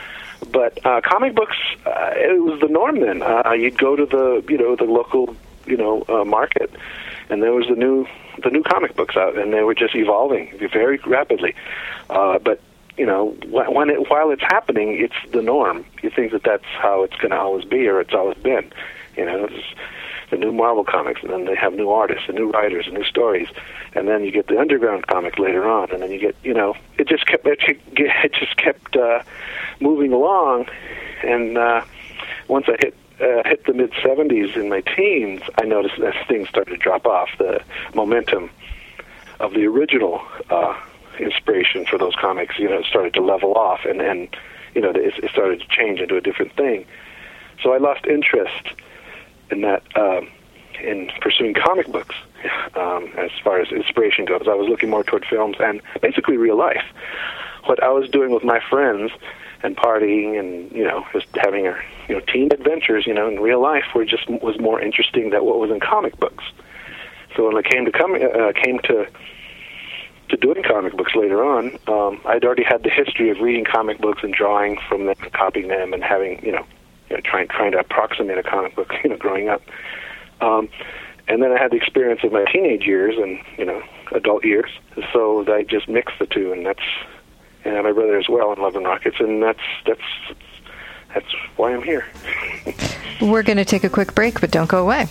[0.52, 3.22] but uh, comic books uh, it was the norm then.
[3.22, 5.36] Uh, you'd go to the you know the local
[5.68, 6.72] you know uh, market,
[7.30, 8.08] and there was the new
[8.44, 11.56] the new comic books out, and they were just evolving very rapidly.
[12.10, 12.62] Uh, but
[12.98, 15.86] you know, when it, while it's happening, it's the norm.
[16.02, 18.72] You think that that's how it's going to always be, or it's always been.
[19.16, 19.64] You know, it's,
[20.30, 23.04] the new Marvel comics, and then they have new artists, and new writers, and new
[23.04, 23.48] stories,
[23.94, 26.76] and then you get the underground comic later on, and then you get you know
[26.98, 27.60] it just kept it,
[28.34, 29.24] just kept uh,
[29.80, 30.68] moving along,
[31.24, 31.82] and uh,
[32.48, 36.50] once I hit uh, hit the mid 70s in my teens, I noticed that things
[36.50, 37.30] started to drop off.
[37.38, 37.62] The
[37.94, 38.50] momentum
[39.40, 40.78] of the original uh,
[41.20, 44.36] inspiration for those comics, you know, started to level off, and and
[44.76, 46.86] you know, it, it started to change into a different thing.
[47.62, 48.70] So I lost interest
[49.52, 50.30] in that, um,
[50.82, 52.16] in pursuing comic books
[52.76, 54.44] um, as far as inspiration goes.
[54.48, 56.84] I was looking more toward films and basically real life.
[57.66, 59.12] What I was doing with my friends
[59.64, 63.40] and partying and you know just having our you know teen adventures you know in
[63.40, 66.44] real life were just was more interesting than what was in comic books.
[67.36, 69.08] So when I came to come uh, came to
[70.30, 74.00] to doing comic books later on, um, I'd already had the history of reading comic
[74.00, 76.66] books and drawing from them, copying them, and having you know,
[77.10, 79.62] you know trying trying to approximate a comic book, you know, growing up.
[80.42, 80.70] Um,
[81.28, 84.72] and then I had the experience of my teenage years and you know adult years,
[85.14, 86.80] so I just mixed the two, and that's
[87.64, 90.02] and my brother as well in Love and Rockets, and that's that's
[91.14, 92.06] that's why I'm here.
[93.22, 95.08] We're going to take a quick break, but don't go away.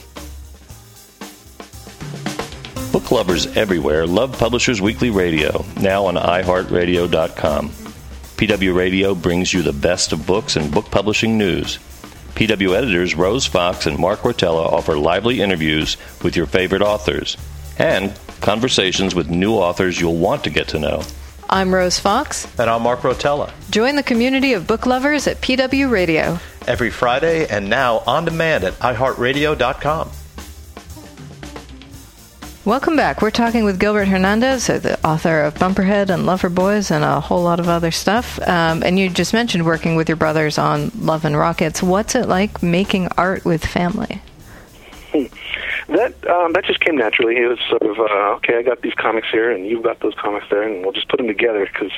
[2.93, 7.69] Book lovers everywhere love Publishers Weekly Radio, now on iHeartRadio.com.
[7.69, 11.79] PW Radio brings you the best of books and book publishing news.
[12.35, 17.37] PW editors Rose Fox and Mark Rotella offer lively interviews with your favorite authors
[17.79, 21.03] and conversations with new authors you'll want to get to know.
[21.51, 22.47] I'm Rose Fox.
[22.59, 23.51] And I'm Mark Rotella.
[23.71, 26.39] Join the community of book lovers at PW Radio.
[26.67, 30.11] Every Friday and now on demand at iHeartRadio.com.
[32.67, 33.23] Welcome back.
[33.23, 37.43] We're talking with Gilbert Hernandez, the author of Bumperhead and Lover Boys and a whole
[37.43, 38.39] lot of other stuff.
[38.47, 41.83] Um, and you just mentioned working with your brothers on Love and Rockets.
[41.83, 44.21] What's it like making art with family?
[45.89, 47.37] That um, that just came naturally.
[47.37, 48.59] It was sort of uh, okay.
[48.59, 51.17] I got these comics here, and you've got those comics there, and we'll just put
[51.17, 51.93] them together because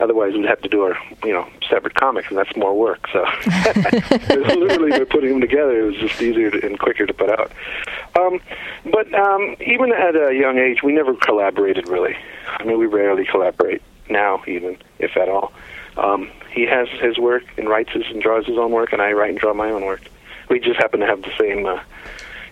[0.00, 3.06] otherwise we'd have to do our you know separate comics, and that's more work.
[3.12, 3.22] So
[4.34, 7.52] literally by putting them together, it was just easier to, and quicker to put out.
[8.18, 8.40] Um,
[8.90, 12.16] but um, even at a young age, we never collaborated really.
[12.46, 15.52] I mean, we rarely collaborate now, even if at all.
[15.98, 19.12] Um, he has his work and writes his and draws his own work, and I
[19.12, 20.02] write and draw my own work.
[20.48, 21.80] We just happen to have the same uh,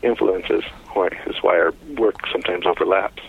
[0.03, 3.23] influences, why is why our work sometimes overlaps.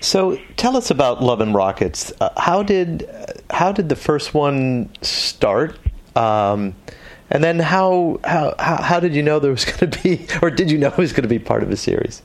[0.00, 2.12] So tell us about Love and Rockets.
[2.20, 3.08] Uh, how did
[3.50, 5.78] how did the first one start?
[6.16, 6.74] Um,
[7.30, 10.70] and then how, how how did you know there was going to be, or did
[10.70, 12.22] you know it was going to be part of a series?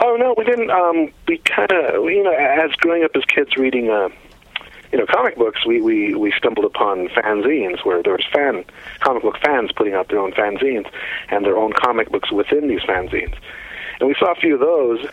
[0.00, 0.70] Oh no, we didn't.
[0.70, 4.08] Um, we kind of, you know, as growing up as kids reading, uh,
[4.92, 8.64] you know, comic books, we, we we stumbled upon fanzines where there was fan
[9.00, 10.88] comic book fans putting out their own fanzines
[11.30, 13.34] and their own comic books within these fanzines,
[13.98, 15.04] and we saw a few of those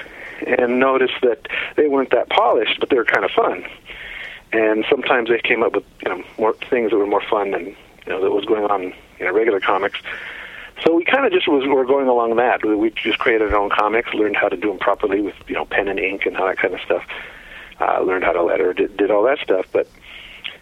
[0.46, 3.66] and noticed that they weren't that polished, but they were kind of fun.
[4.52, 7.66] And sometimes they came up with you know more things that were more fun than
[7.66, 7.76] you
[8.08, 10.00] know that was going on in know, regular comics.
[10.84, 12.66] So we kind of just was were going along that.
[12.66, 15.66] We just created our own comics, learned how to do them properly with you know
[15.66, 17.04] pen and ink and all that kind of stuff.
[17.80, 19.66] Uh, learned how to letter, did, did all that stuff.
[19.72, 19.88] But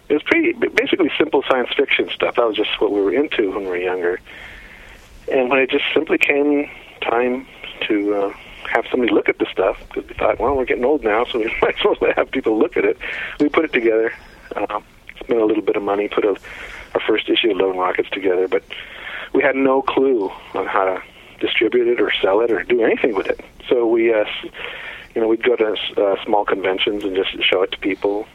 [0.10, 2.36] it was pretty basically simple science fiction stuff.
[2.36, 4.20] That was just what we were into when we were younger.
[5.32, 6.70] And when it just simply came
[7.02, 7.46] time
[7.88, 8.34] to uh,
[8.72, 11.40] have somebody look at the stuff because we thought, well, we're getting old now, so
[11.40, 12.98] we might as well have people look at it.
[13.40, 14.14] We put it together,
[14.56, 14.80] uh,
[15.20, 16.36] spent a little bit of money, put a,
[16.94, 18.64] our first issue of Lone Rockets together, but
[19.34, 21.04] we had no clue on how to
[21.40, 23.42] distribute it or sell it or do anything with it.
[23.70, 24.26] So we, uh,
[25.18, 28.28] you know, we'd go to uh, small conventions and just show it to people.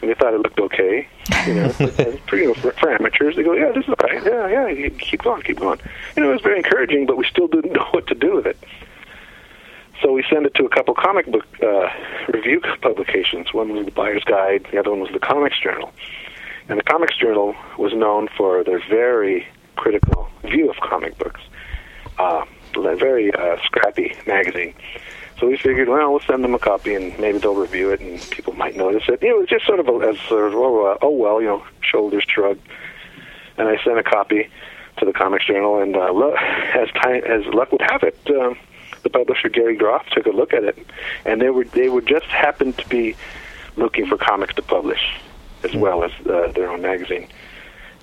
[0.00, 1.08] And they thought it looked okay,
[1.44, 1.68] you know,
[2.28, 3.34] for, you know, for, for amateurs.
[3.34, 4.24] They go, yeah, this is all right.
[4.24, 5.80] Yeah, yeah, keep going, keep going.
[6.14, 8.46] You know, it was very encouraging, but we still didn't know what to do with
[8.46, 8.56] it.
[10.00, 11.88] So we sent it to a couple comic book uh,
[12.32, 13.52] review publications.
[13.52, 15.90] One was the Buyer's Guide, the other one was the Comics Journal.
[16.68, 21.40] And the Comics Journal was known for their very critical view of comic books,
[22.20, 22.44] uh,
[22.76, 24.74] a very uh, scrappy magazine.
[25.40, 28.20] So we figured, well, we'll send them a copy and maybe they'll review it and
[28.30, 29.22] people might notice it.
[29.22, 31.40] You know, it was just sort of a, as sort of, oh, uh, oh well,
[31.40, 32.60] you know, shoulders shrugged.
[33.58, 34.48] And I sent a copy
[34.98, 38.54] to the Comics Journal, and uh, lo- as time as luck would have it, uh,
[39.02, 40.78] the publisher Gary Groth took a look at it,
[41.24, 43.16] and they were they would just happen to be
[43.76, 45.00] looking for comics to publish,
[45.64, 47.28] as well as uh, their own magazine.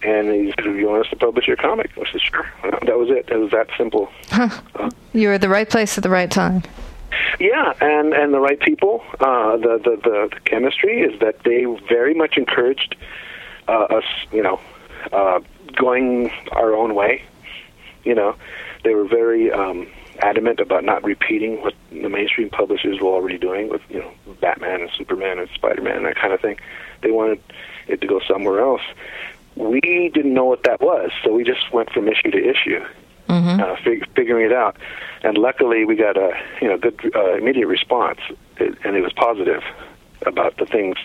[0.04, 3.10] And he said, "You want us to publish your comic?" I said, "Sure." That was
[3.10, 3.30] it.
[3.30, 4.10] It was that simple.
[4.30, 4.50] Huh.
[4.76, 6.64] Uh, you were at the right place at the right time.
[7.40, 9.04] Yeah, and and the right people.
[9.20, 12.96] Uh, the, the the the chemistry is that they very much encouraged
[13.68, 14.04] uh, us.
[14.32, 14.60] You know,
[15.12, 15.40] uh,
[15.76, 17.24] going our own way.
[18.04, 18.36] You know,
[18.84, 19.88] they were very um,
[20.20, 24.82] adamant about not repeating what the mainstream publishers were already doing with you know Batman
[24.82, 26.58] and Superman and Spider Man and that kind of thing.
[27.02, 27.42] They wanted
[27.88, 28.82] it to go somewhere else.
[29.56, 32.86] We didn't know what that was, so we just went from issue to issue,
[33.30, 33.62] Mm-hmm.
[33.62, 34.76] uh, fig- figuring it out.
[35.22, 38.20] And luckily, we got a you know good uh, immediate response,
[38.58, 39.64] it, and it was positive
[40.26, 40.98] about the things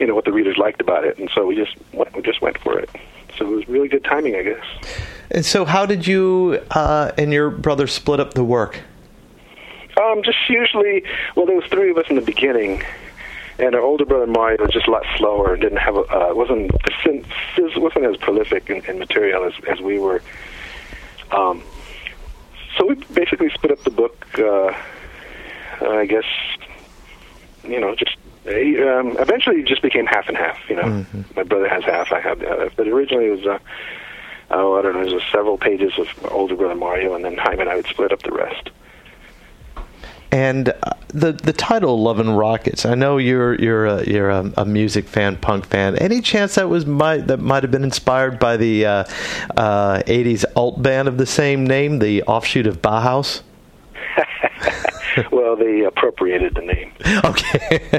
[0.00, 2.40] you know what the readers liked about it, and so we just went, we just
[2.42, 2.90] went for it.
[3.36, 4.64] So it was really good timing, I guess.
[5.30, 8.80] And so, how did you uh, and your brother split up the work?
[10.00, 12.82] Um, just usually, well, there was three of us in the beginning,
[13.58, 16.34] and our older brother Mario was just a lot slower and didn't have a uh,
[16.34, 16.72] wasn't
[17.76, 20.22] wasn't as prolific in, in material as, as we were.
[21.30, 21.62] Um,
[22.76, 24.26] so we basically split up the book.
[24.38, 24.72] Uh,
[25.86, 26.24] I guess
[27.64, 30.58] you know, just um, eventually it just became half and half.
[30.68, 32.70] You know, my brother has half, I have the other.
[32.76, 33.46] But originally it was.
[33.46, 33.58] Uh,
[34.50, 35.02] Oh, I don't know.
[35.02, 38.12] it was several pages of older brother Mario, and then Jaime and I would split
[38.12, 38.70] up the rest.
[40.30, 44.52] And uh, the the title "Love and Rockets." I know you're you're a, you're a,
[44.58, 45.96] a music fan, punk fan.
[45.96, 49.04] Any chance that was might that might have been inspired by the uh,
[49.56, 53.42] uh, '80s alt band of the same name, the offshoot of Bauhaus?
[55.32, 56.92] well, they appropriated the name.
[57.24, 57.78] Okay.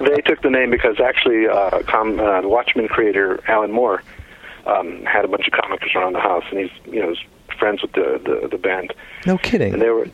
[0.00, 4.02] they took the name because actually, uh, com- uh, Watchmen creator Alan Moore
[4.66, 7.14] um, had a bunch of comics around the house, and he's you know
[7.60, 8.92] friends with the the, the band.
[9.26, 9.72] no kidding.
[9.74, 10.08] And they were,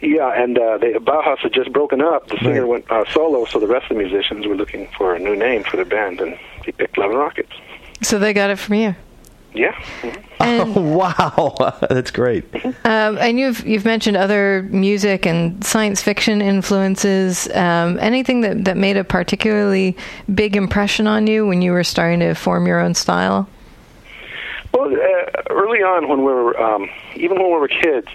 [0.00, 2.28] yeah, and uh, they Bauhaus had just broken up.
[2.28, 2.68] The singer Right.
[2.86, 5.62] went uh, solo, so the rest of the musicians were looking for a new name
[5.64, 7.52] for their band, and he picked Love and Rockets.
[8.02, 8.94] So they got it from you.
[9.54, 9.72] Yeah.
[10.02, 10.22] mhm.
[10.38, 12.44] And, Oh, wow, that's great.
[12.84, 17.48] um, and you've you've mentioned other music and science fiction influences.
[17.54, 19.96] Um, anything that, that made a particularly
[20.34, 23.48] big impression on you when you were starting to form your own style?
[24.76, 28.08] Well, uh, early on, when we were um, even when we were kids,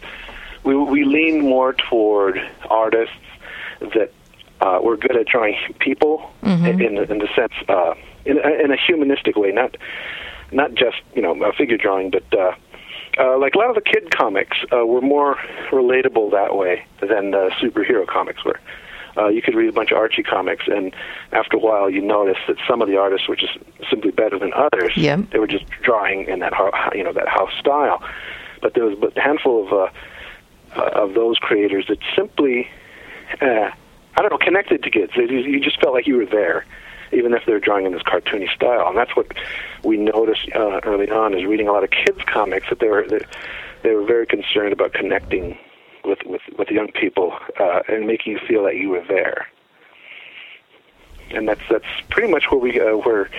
[0.64, 3.16] we we leaned more toward artists
[3.80, 4.12] that
[4.62, 6.32] uh, were good at drawing people
[6.68, 7.96] in in the, in the sense uh,
[8.26, 9.76] in a, in a humanistic way, not
[10.52, 12.54] not just you know a figure drawing, but uh,
[13.20, 15.38] uh, like a lot of the kid comics uh, were more
[15.72, 18.60] relatable that way than uh, superhero comics were.
[19.18, 20.94] Uh, you could read a bunch of Archie comics, and
[21.32, 23.58] after a while, you notice that some of the artists were just
[23.90, 24.96] simply better than others.
[24.96, 25.32] Yep.
[25.32, 26.54] They were just drawing in that
[26.96, 28.02] you know that house style,
[28.62, 29.90] but there was a handful of uh,
[30.76, 32.70] uh, of those creators that simply,
[33.42, 33.70] uh,
[34.16, 35.12] I don't know, connected to kids.
[35.16, 36.66] You just felt like you were there,
[37.12, 38.88] even if they're drawing in this cartoony style.
[38.88, 39.28] And that's what
[39.84, 43.06] we noticed uh, early on, is reading a lot of kids comics that they were
[43.10, 43.26] that
[43.84, 45.58] they were very concerned about connecting
[46.04, 49.48] with with with young people uh, and making you feel that you were there.
[51.32, 53.30] And that's that's pretty much where we uh, where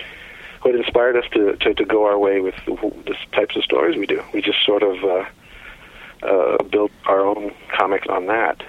[0.62, 4.06] what inspired us to, to to go our way with the, types of stories we
[4.06, 4.22] do.
[4.32, 5.24] We just sort of uh,
[6.26, 8.62] uh, built our own comics on that,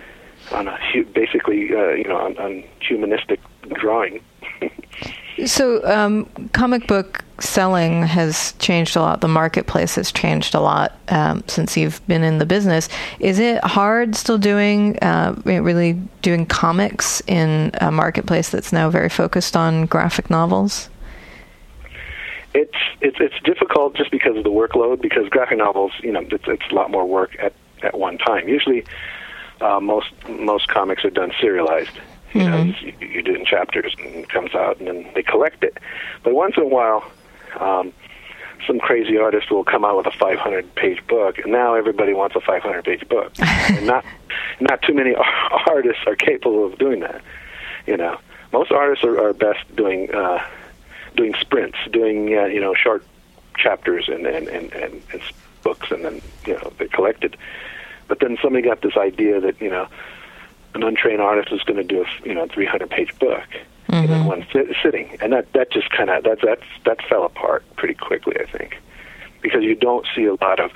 [0.52, 0.78] on a
[1.14, 3.40] basically uh, you know on, on humanistic
[3.74, 4.24] drawing.
[5.46, 9.22] So, um, comic book selling has changed a lot.
[9.22, 12.88] The marketplace has changed a lot um, since you've been in the business.
[13.20, 19.10] Is it hard still doing, uh, really doing comics in a marketplace that's now very
[19.10, 20.90] focused on graphic novels?
[22.54, 25.02] It's it's it's difficult just because of the workload.
[25.02, 28.48] Because graphic novels, you know, it's it's a lot more work at at one time.
[28.48, 28.86] Usually,
[29.60, 32.00] uh, most most comics are done serialized.
[32.34, 35.24] You know, you, you do it in chapters and it comes out, and then they
[35.24, 35.78] collect it.
[36.24, 37.04] But once in a while,
[37.60, 37.94] um,
[38.66, 42.36] some crazy artist will come out with a 500 page book, and now everybody wants
[42.36, 43.34] a 500 page book.
[43.40, 44.06] and not
[44.60, 45.16] not too many
[45.68, 47.22] artists are capable of doing that.
[47.86, 48.18] You know,
[48.52, 50.46] most artists are, are best doing uh,
[51.16, 53.06] doing sprints, doing uh, you know short
[53.58, 55.22] chapters and and, and and and
[55.64, 57.38] books, and then you know they're collected.
[58.08, 59.88] But then somebody got this idea that you know
[60.76, 63.48] an untrained artist is going to do a you know 300 page book
[63.92, 67.02] you know, in one sit- sitting, and that that just kind of that that's that
[67.08, 68.82] fell apart pretty quickly, I think,
[69.42, 70.72] because you don't see a lot of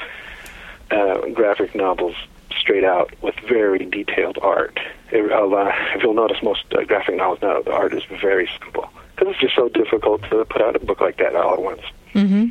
[0.91, 2.15] uh, graphic novels
[2.59, 4.79] straight out with very detailed art.
[5.11, 8.89] It, uh, if you'll notice, most uh, graphic novels now the art is very simple
[9.15, 11.81] because it's just so difficult to put out a book like that all at once.
[12.13, 12.47] Mm-hmm.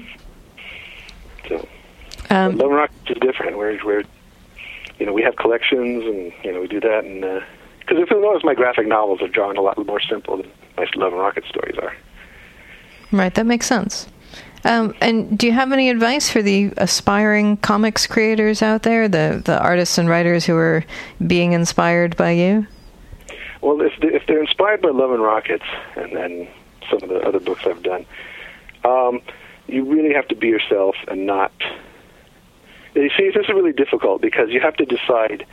[1.49, 1.69] So,
[2.31, 3.57] Um, Love and Rockets is different.
[3.57, 4.05] We're, we're,
[4.99, 7.43] you know, we have collections, and you know, we do that, and
[7.81, 10.87] because if you notice, my graphic novels are drawn a lot more simple than my
[10.97, 11.95] Love and Rocket stories are.
[13.13, 14.09] Right, that makes sense.
[14.65, 19.41] Um, and do you have any advice for the aspiring comics creators out there, the
[19.45, 20.85] the artists and writers who are
[21.25, 22.67] being inspired by you?
[23.61, 26.49] Well, if they, if they're inspired by Love and Rockets, and then
[26.91, 28.07] some of the other books I've done,
[28.85, 29.21] um,
[29.69, 31.53] you really have to be yourself and not.
[32.97, 35.47] You see, this is really difficult because you have to decide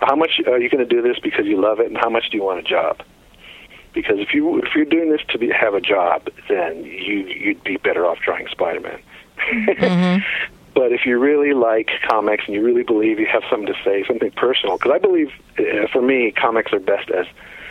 [0.00, 2.30] how much are you going to do this because you love it, and how much
[2.30, 3.02] do you want a job.
[3.92, 7.62] Because if you if you're doing this to be, have a job, then you you'd
[7.64, 9.00] be better off drawing Spider-Man.
[9.38, 10.22] Mm-hmm.
[10.74, 14.04] but if you really like comics and you really believe you have something to say,
[14.06, 17.26] something personal, because I believe uh, for me, comics are best as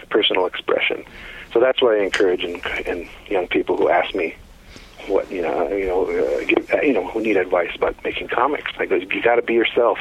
[0.10, 1.06] personal expression.
[1.54, 4.36] So that's what I encourage in, in young people who ask me
[5.08, 8.28] what you know, you know, uh, give, uh, you know, who need advice about making
[8.30, 8.72] comics.
[8.78, 9.98] I go, you got to be yourself.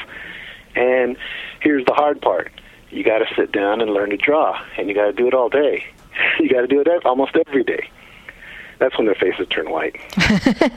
[0.75, 1.17] And
[1.61, 2.53] here's the hard part:
[2.91, 5.35] you got to sit down and learn to draw, and you got to do it
[5.35, 5.85] all day.
[6.41, 7.89] you got to do it almost every day.
[8.79, 9.95] That's when their faces turn white.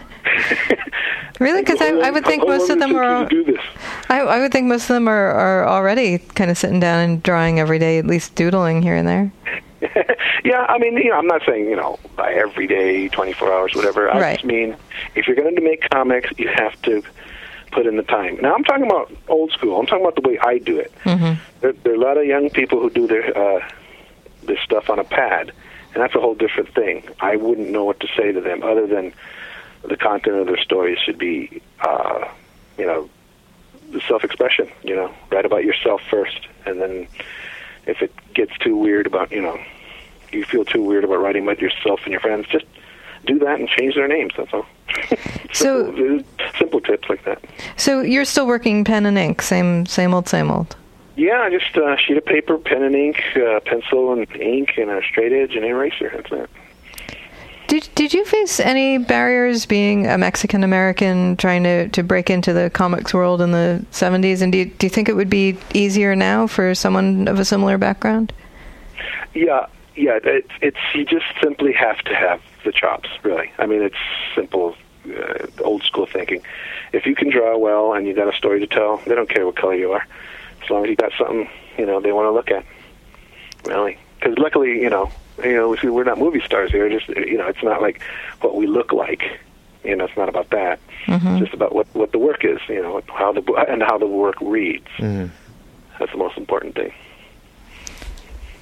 [1.39, 1.61] really?
[1.61, 3.23] Because I, I, would think most of them are.
[3.23, 3.65] take you to do this?
[4.09, 7.23] I, I would think most of them are, are already kind of sitting down and
[7.23, 9.31] drawing every day, at least doodling here and there.
[10.43, 13.75] yeah, I mean, you know, I'm not saying you know by every day, 24 hours,
[13.75, 14.09] whatever.
[14.09, 14.33] I Right.
[14.35, 14.75] just mean
[15.15, 17.03] if you're going to make comics, you have to
[17.71, 18.37] put in the time.
[18.41, 19.77] Now, I'm talking about old school.
[19.79, 20.93] I'm talking about the way I do it.
[21.03, 21.41] Mm-hmm.
[21.61, 23.67] There, there are a lot of young people who do their uh,
[24.43, 25.51] this stuff on a pad,
[25.93, 27.03] and that's a whole different thing.
[27.19, 29.13] I wouldn't know what to say to them other than
[29.83, 32.27] the content of their stories should be, uh,
[32.77, 33.09] you know,
[34.07, 34.69] self-expression.
[34.83, 37.07] You know, write about yourself first, and then
[37.87, 39.59] if it gets too weird about, you know,
[40.31, 42.65] you feel too weird about writing about yourself and your friends, just
[43.25, 44.33] do that and change their names.
[44.37, 44.65] That's all.
[45.53, 46.19] So- simple,
[46.59, 47.41] simple tips like that.
[47.77, 50.75] So you're still working pen and ink, same same old, same old.
[51.15, 55.01] Yeah, just a sheet of paper, pen and ink, uh, pencil and ink, and a
[55.01, 56.11] straight edge and an eraser.
[56.13, 56.49] That's it.
[57.75, 62.53] Did Did you face any barriers being a Mexican American trying to, to break into
[62.53, 64.41] the comics world in the 70s?
[64.41, 67.43] And do you, do you think it would be easier now for someone of a
[67.43, 68.31] similar background?
[69.33, 70.19] Yeah, yeah.
[70.23, 73.09] It's it's you just simply have to have the chops.
[73.23, 73.97] Really, I mean, it's
[74.33, 74.77] simple,
[75.09, 76.43] uh, old school thinking.
[76.93, 79.45] If you can draw well and you got a story to tell, they don't care
[79.45, 80.07] what color you are,
[80.63, 82.63] as long as you got something you know they want to look at.
[83.65, 85.11] Really, because luckily, you know,
[85.43, 86.89] you know, we- we're not movie stars here.
[86.89, 88.01] Just you know, it's not like
[88.41, 89.23] what we look like.
[89.83, 90.79] You know, it's not about that.
[91.05, 91.27] Mm-hmm.
[91.27, 92.59] It's just about what what the work is.
[92.67, 94.87] You know, how the and how the work reads.
[94.97, 95.27] Mm-hmm.
[95.99, 96.91] That's the most important thing.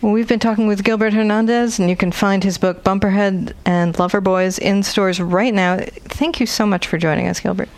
[0.02, 3.96] Well, we've been talking with Gilbert Hernandez, and you can find his book Bumperhead and
[3.96, 5.78] Loverboys in stores right now.
[5.78, 7.70] Thank you so much for joining us, Gilbert.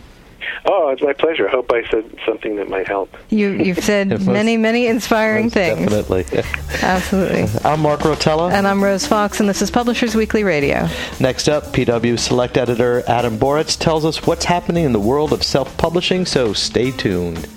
[0.65, 1.47] Oh, it's my pleasure.
[1.47, 3.15] I hope I said something that might help.
[3.29, 5.89] You, you've said Most- many, many inspiring things.
[5.91, 6.25] Definitely.
[6.81, 7.47] Absolutely.
[7.69, 8.51] I'm Mark Rotella.
[8.51, 10.87] And I'm Rose Fox, and this is Publishers Weekly Radio.
[11.19, 15.43] Next up, PW Select Editor Adam Boretz tells us what's happening in the world of
[15.43, 17.47] self publishing, so stay tuned.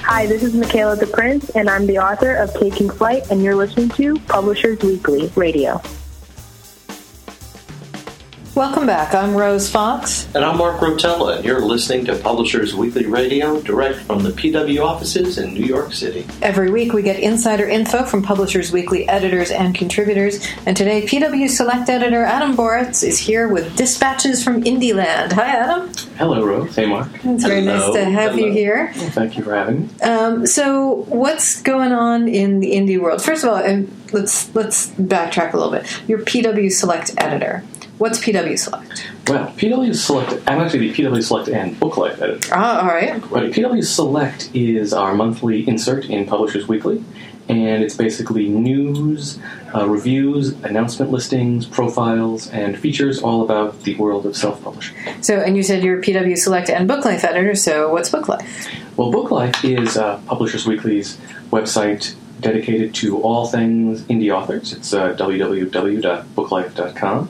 [0.00, 3.88] Hi, this is Michaela DePrince, and I'm the author of Taking Flight, and you're listening
[3.90, 5.82] to Publishers Weekly Radio.
[8.56, 9.14] Welcome back.
[9.14, 10.34] I'm Rose Fox.
[10.34, 14.82] And I'm Mark Rotella, and you're listening to Publishers Weekly Radio direct from the PW
[14.82, 16.26] offices in New York City.
[16.40, 20.42] Every week we get insider info from Publishers Weekly editors and contributors.
[20.64, 25.32] And today, PW Select editor Adam Boretz is here with dispatches from Indieland.
[25.32, 25.92] Hi, Adam.
[26.16, 26.74] Hello, Rose.
[26.74, 27.08] Hey, Mark.
[27.12, 28.90] It's very nice to have you here.
[28.94, 30.00] Thank you for having me.
[30.00, 33.20] Um, so, what's going on in the indie world?
[33.20, 35.86] First of all, and let's let's backtrack a little bit.
[36.08, 37.62] You're PW Select editor.
[37.98, 39.06] What's PW Select?
[39.26, 42.50] Well, PW Select, I'm actually the PW Select and Book Life editor.
[42.52, 43.14] Ah, all right.
[43.30, 47.02] Right, PW Select is our monthly insert in Publishers Weekly,
[47.48, 49.38] and it's basically news,
[49.74, 54.94] uh, reviews, announcement listings, profiles, and features all about the world of self publishing.
[55.22, 57.54] So, and you said you're PW Select and Book Life editor.
[57.54, 58.68] So, what's Book Life?
[58.98, 61.16] Well, Book Life is uh, Publishers Weekly's
[61.50, 64.74] website dedicated to all things indie authors.
[64.74, 67.28] It's uh, www.booklife.com.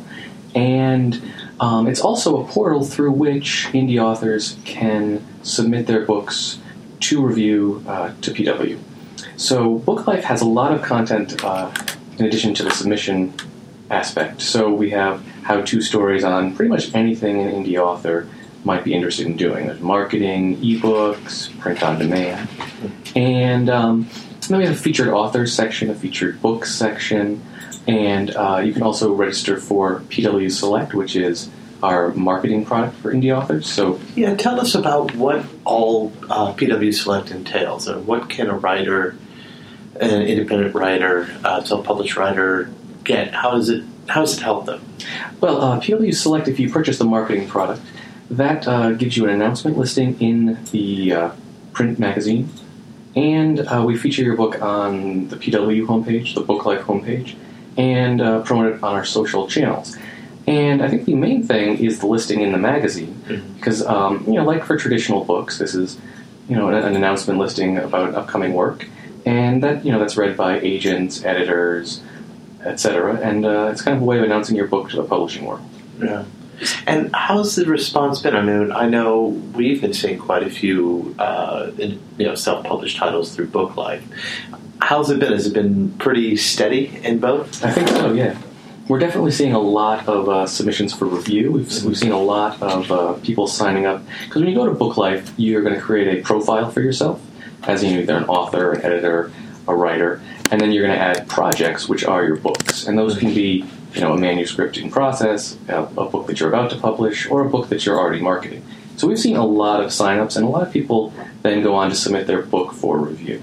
[0.57, 1.23] And
[1.61, 6.59] um, it's also a portal through which indie authors can submit their books
[7.01, 8.79] to review uh, to PW.
[9.37, 11.71] So, Book Life has a lot of content uh,
[12.19, 13.35] in addition to the submission
[13.91, 14.41] aspect.
[14.41, 18.29] So, we have how to stories on pretty much anything an indie author
[18.65, 19.67] might be interested in doing.
[19.67, 22.49] There's marketing, ebooks, print on demand.
[23.15, 24.09] And um,
[24.49, 27.43] then we have a featured authors section, a featured books section,
[27.87, 31.49] and uh, you can also register for PW Select, which is
[31.83, 33.71] our marketing product for indie authors.
[33.71, 38.57] So Yeah, tell us about what all uh, PW Select entails, and what can a
[38.57, 39.17] writer,
[40.01, 42.71] an independent writer, uh, self-published writer
[43.05, 43.35] get?
[43.35, 43.85] How does it?
[44.09, 44.81] How does it help them?
[45.41, 47.83] Well, uh, PW Select, if you purchase the marketing product,
[48.31, 51.31] that uh, gives you an announcement listing in the uh,
[51.73, 52.49] print magazine,
[53.15, 57.35] and uh, we feature your book on the PW homepage, the Book Life homepage,
[57.77, 59.97] and uh, promote it on our social channels.
[60.47, 63.21] And I think the main thing is the listing in the magazine,
[63.57, 65.99] because um, you know, like for traditional books, this is
[66.49, 68.87] you know an, an announcement listing about upcoming work,
[69.25, 72.01] and that you know that's read by agents, editors,
[72.65, 73.17] etc.
[73.21, 75.69] And uh, it's kind of a way of announcing your book to the publishing world.
[76.01, 76.25] Yeah.
[76.87, 78.35] And how's the response been?
[78.35, 82.97] I mean, I know we've been seeing quite a few, uh, in, you know, self-published
[82.97, 84.05] titles through Book Life.
[84.81, 85.33] How's it been?
[85.33, 87.65] Has it been pretty steady in both?
[87.65, 88.13] I think so.
[88.13, 88.39] Yeah,
[88.89, 91.53] we're definitely seeing a lot of uh, submissions for review.
[91.53, 94.73] We've, we've seen a lot of uh, people signing up because when you go to
[94.73, 97.21] Book Life, you're going to create a profile for yourself
[97.65, 99.33] as you know, either an author, an editor,
[99.69, 103.19] a writer, and then you're going to add projects, which are your books, and those
[103.19, 103.65] can be
[103.95, 107.47] you know a manuscript in process, a, a book that you're about to publish, or
[107.47, 108.63] a book that you're already marketing.
[108.97, 111.13] So we've seen a lot of signups, and a lot of people
[111.43, 113.43] then go on to submit their book for review.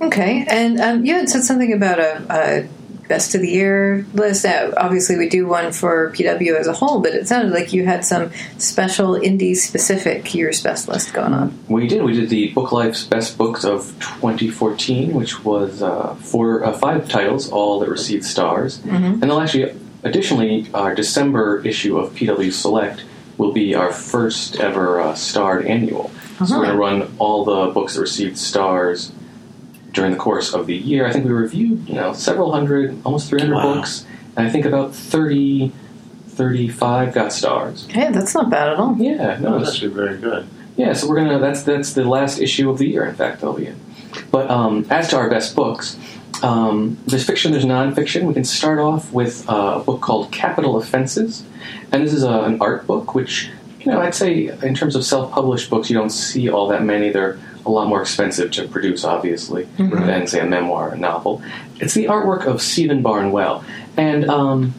[0.00, 2.68] Okay, and um, you had said something about a, a
[3.08, 4.44] best of the year list.
[4.44, 7.84] Uh, obviously, we do one for PW as a whole, but it sounded like you
[7.84, 11.58] had some special indie specific year's best list going on.
[11.68, 12.02] We did.
[12.02, 13.86] We did the Book Life's Best Books of
[14.20, 18.82] 2014, which was uh, four, uh, five titles, all that received stars.
[18.84, 23.04] And they'll actually, additionally, our December issue of PW Select
[23.38, 26.10] will be our first ever uh, starred annual.
[26.44, 29.10] So we're going to run all the books that received stars
[29.98, 31.06] during the course of the year.
[31.06, 33.74] I think we reviewed, you know, several hundred, almost 300 Wow.
[33.74, 35.72] books, and I think about 30,
[36.28, 37.86] 35 got stars.
[37.90, 38.96] Hey, that's not bad at all.
[38.98, 40.46] Yeah, no, No, that's actually very good.
[40.76, 41.38] yeah, so we're gonna.
[41.40, 43.04] That's that's the last issue of the year.
[43.04, 43.76] In fact, that'll be it.
[44.30, 45.98] But um, as to our best books,
[46.42, 48.22] um, there's fiction, there's nonfiction.
[48.22, 51.42] We can start off with uh, a book called Capital Offenses,
[51.92, 55.04] and this is a, an art book, which you know I'd say in terms of
[55.04, 57.10] self-published books, you don't see all that many.
[57.10, 57.38] They're
[57.68, 59.64] a lot more expensive to produce, obviously,
[60.06, 61.42] than say a memoir or a novel.
[61.80, 63.64] It's the artwork of Stephen Barnwell,
[63.96, 64.74] and um,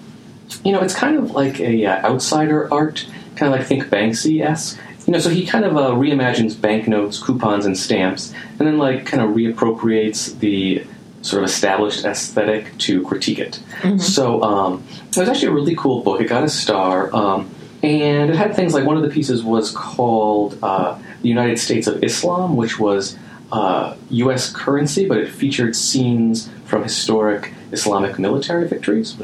[0.63, 4.43] you know, it's kind of like a uh, outsider art, kind of like think Banksy
[4.43, 4.79] esque.
[5.05, 9.05] You know, so he kind of uh, reimagines banknotes, coupons, and stamps, and then like
[9.05, 10.85] kind of reappropriates the
[11.21, 13.59] sort of established aesthetic to critique it.
[13.99, 16.21] So um, it was actually a really cool book.
[16.21, 17.49] It got a star, um,
[17.81, 21.87] and it had things like one of the pieces was called uh, "The United States
[21.87, 23.17] of Islam," which was
[23.51, 24.51] uh, U.S.
[24.51, 29.15] currency, but it featured scenes from historic Islamic military victories.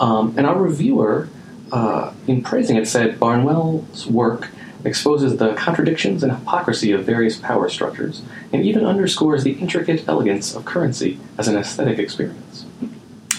[0.00, 1.28] Um, and our reviewer,
[1.72, 4.48] uh, in praising it, said Barnwell's work
[4.84, 8.22] exposes the contradictions and hypocrisy of various power structures,
[8.52, 12.64] and even underscores the intricate elegance of currency as an aesthetic experience.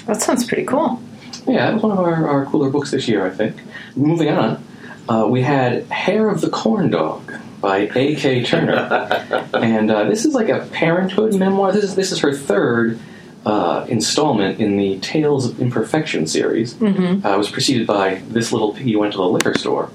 [0.06, 1.02] That sounds pretty cool.
[1.48, 3.56] Yeah, that was one of our, our cooler books this year, I think.
[3.96, 4.64] Moving on,
[5.10, 8.44] uh, we had Hair of the Corn Dog by A.K.
[8.44, 8.74] Turner.
[9.54, 11.72] and uh, this is like a parenthood memoir.
[11.72, 13.00] This is, this is her third
[13.46, 16.76] uh, installment in the Tales of Imperfection series.
[16.76, 17.26] Mm-hmm.
[17.26, 19.90] Uh, it was preceded by This Little Piggy Went to the Liquor Store.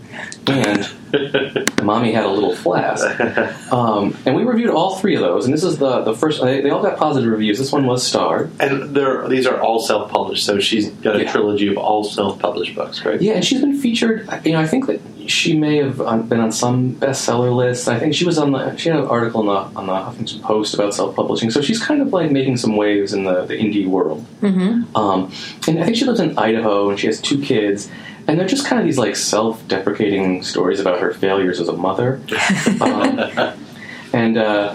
[0.48, 0.88] And
[1.82, 3.06] Mommy Had a Little Flask.
[3.72, 6.40] Um, and we reviewed all three of those, and this is the, the first.
[6.40, 7.58] They, they all got positive reviews.
[7.58, 8.50] This one was starred.
[8.60, 8.94] And
[9.28, 11.32] these are all self-published, so she's got a Yeah.
[11.32, 13.20] trilogy of all self-published books, right?
[13.20, 14.28] Yeah, and she's been featured.
[14.44, 15.00] You know, I think that
[15.30, 17.88] she may have um, been on some bestseller lists.
[17.88, 18.76] I think she was on the.
[18.76, 21.50] She had an article on the on the Huffington Post about self-publishing.
[21.50, 24.24] So she's kind of like making some waves in the, the indie world.
[24.40, 24.96] Mm-hmm.
[24.96, 25.32] Um,
[25.68, 27.90] and I think she lives in Idaho, and she has two kids.
[28.28, 32.20] And they're just kind of these like self-deprecating stories about her failures as a mother.
[32.80, 33.20] um,
[34.12, 34.74] and uh,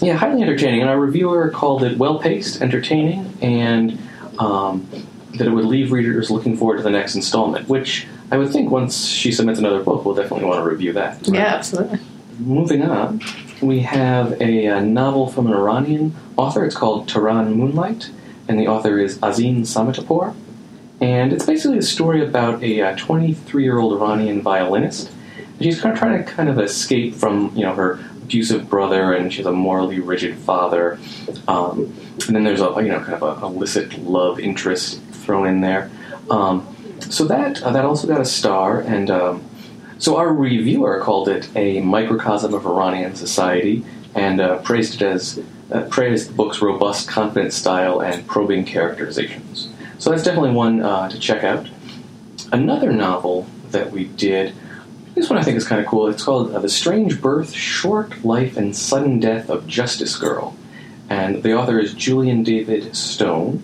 [0.00, 0.80] yeah, highly entertaining.
[0.80, 3.98] And our reviewer called it well-paced, entertaining, and
[4.38, 4.88] um,
[5.34, 7.68] that it would leave readers looking forward to the next installment.
[7.68, 11.26] Which I would think once she submits another book, we'll definitely want to review that.
[11.26, 11.98] Yeah, absolutely.
[12.38, 13.20] Moving on,
[13.60, 16.64] we have a, uh novel from an Iranian author.
[16.64, 18.10] It's called Tehran Moonlight,
[18.48, 20.34] and the author is Azin Sametipour.
[21.00, 25.10] And it's basically a story about a 23 year old Iranian violinist.
[25.60, 29.32] She's kind of trying to kind of escape from you know her abusive brother, and
[29.32, 30.98] she has a morally rigid father.
[31.48, 31.92] Um,
[32.26, 35.90] and then there's a you know kind of a illicit love interest thrown in there.
[36.30, 36.66] Um,
[37.04, 39.44] so that uh, that also got a star, and um,
[39.98, 43.84] so our reviewer called it a microcosm of Iranian society,
[44.14, 45.42] and uh, praised it as
[45.72, 49.68] uh, praised the book's robust, confident style and probing characterizations.
[49.98, 51.68] So that's definitely one uh, to check out.
[52.52, 54.54] Another novel that we did,
[55.14, 56.08] this one I think is kind of cool.
[56.08, 60.56] It's called uh, "The Strange Birth, Short Life, and Sudden Death of Justice Girl,"
[61.08, 63.62] and the author is Julian David Stone.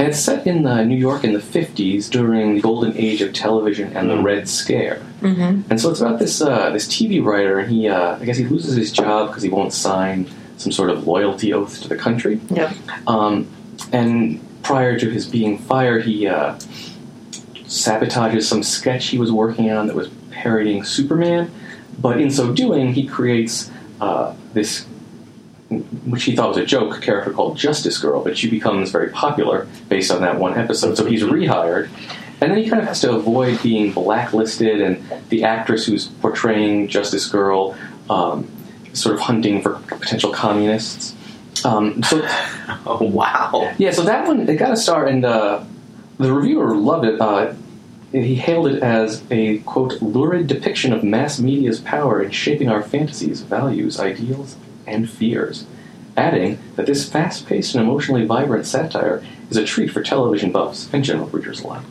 [0.00, 3.32] And it's set in uh, New York in the 50s during the golden age of
[3.32, 5.02] television and the Red Scare.
[5.20, 5.70] Mm-hmm.
[5.70, 8.46] And so it's about this uh, this TV writer, and he uh, I guess he
[8.46, 12.40] loses his job because he won't sign some sort of loyalty oath to the country.
[12.50, 12.74] Yep.
[13.06, 13.46] Um,
[13.92, 16.54] and prior to his being fired, he uh,
[17.64, 21.50] sabotages some sketch he was working on that was parodying Superman,
[21.98, 23.70] but in so doing, he creates
[24.00, 24.86] uh, this,
[25.70, 29.10] which he thought was a joke, a character called Justice Girl, but she becomes very
[29.10, 30.96] popular based on that one episode.
[30.96, 31.88] So he's rehired,
[32.40, 36.88] and then he kind of has to avoid being blacklisted, and the actress who's portraying
[36.88, 37.76] Justice Girl
[38.08, 38.50] um,
[38.92, 41.14] sort of hunting for potential communists.
[41.64, 42.20] Um, so,
[42.86, 43.92] oh wow, yeah.
[43.92, 45.64] So that one it got a star, and uh,
[46.18, 47.20] the reviewer loved it.
[47.20, 47.54] Uh,
[48.10, 52.82] he hailed it as a quote lurid depiction of mass media's power in shaping our
[52.82, 54.56] fantasies, values, ideals,
[54.90, 55.64] and fears.
[56.16, 61.04] Adding that this fast-paced and emotionally vibrant satire is a treat for television buffs and
[61.04, 61.82] general readers alike.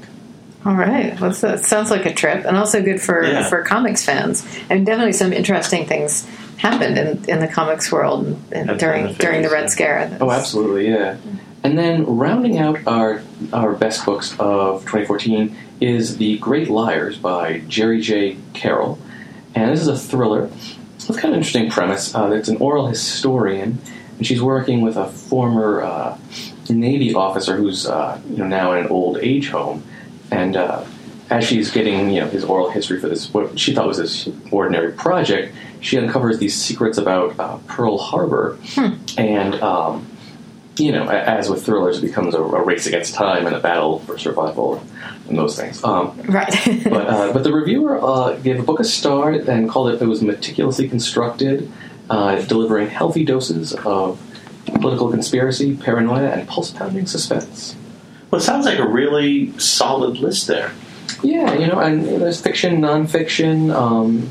[0.65, 3.47] All right, well, that sounds like a trip, and also good for Yeah.
[3.47, 4.45] for comics fans.
[4.69, 6.27] And definitely some interesting things
[6.57, 10.17] happened in, in the comics world and during during the Red Scare.
[10.19, 11.15] Oh, absolutely, yeah.
[11.63, 13.21] And then rounding out our
[13.53, 18.35] our best books of 2014 is The Great Liars by Jerry J.
[18.53, 18.99] Carroll,
[19.55, 20.49] and this is a thriller
[21.09, 22.15] with kind of an interesting premise.
[22.15, 23.77] Uh, it's an oral historian,
[24.17, 26.17] and she's working with a former uh,
[26.69, 29.83] Navy officer who's uh, you know now in an old age home,
[30.31, 30.85] and uh,
[31.31, 34.29] as she's getting you know his oral history for this what she thought was this
[34.51, 38.59] ordinary project, she uncovers these secrets about uh, Pearl Harbor,
[39.17, 40.05] and um,
[40.79, 43.99] you know, as with thrillers, it becomes a, a race against time and a battle
[43.99, 44.83] for survival
[45.27, 45.83] and those things.
[45.83, 46.53] Um, right.
[46.85, 50.07] but uh, but the reviewer uh, gave the book a star and called it it
[50.07, 51.71] was meticulously constructed,
[52.09, 54.21] uh, delivering healthy doses of
[54.65, 57.75] political conspiracy, paranoia, and pulse pounding suspense.
[58.31, 60.71] Well, it sounds like a really solid list there.
[61.23, 64.29] Yeah, you know, and there's fiction, nonfiction, um,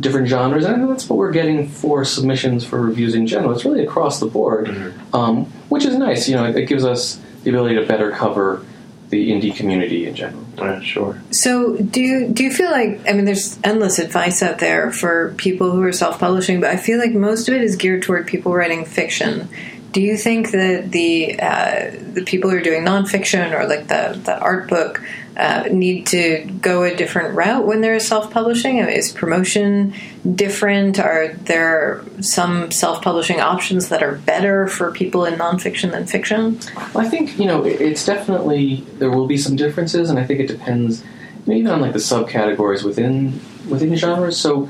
[0.00, 3.52] different genres, and that's what we're getting for submissions for reviews in general.
[3.52, 6.28] It's really across the board, um, which is nice.
[6.28, 8.64] You know, it gives us the ability to better cover
[9.10, 10.44] the indie community in general.
[10.56, 11.22] Yeah, sure.
[11.30, 15.34] So, do you do you feel like I mean, there's endless advice out there for
[15.36, 18.54] people who are self-publishing, but I feel like most of it is geared toward people
[18.54, 19.48] writing fiction.
[19.92, 24.18] Do you think that the uh, the people who are doing nonfiction or like the
[24.24, 25.00] the art book
[25.36, 28.78] uh, need to go a different route when they're self-publishing?
[28.78, 29.94] Is promotion
[30.34, 30.98] different?
[30.98, 36.60] Are there some self-publishing options that are better for people in nonfiction than fiction?
[36.94, 40.40] Well, I think you know it's definitely there will be some differences, and I think
[40.40, 41.02] it depends
[41.46, 44.38] even on like the subcategories within within genres.
[44.38, 44.68] So,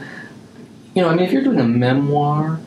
[0.94, 2.60] you know, I mean, if you're doing a memoir,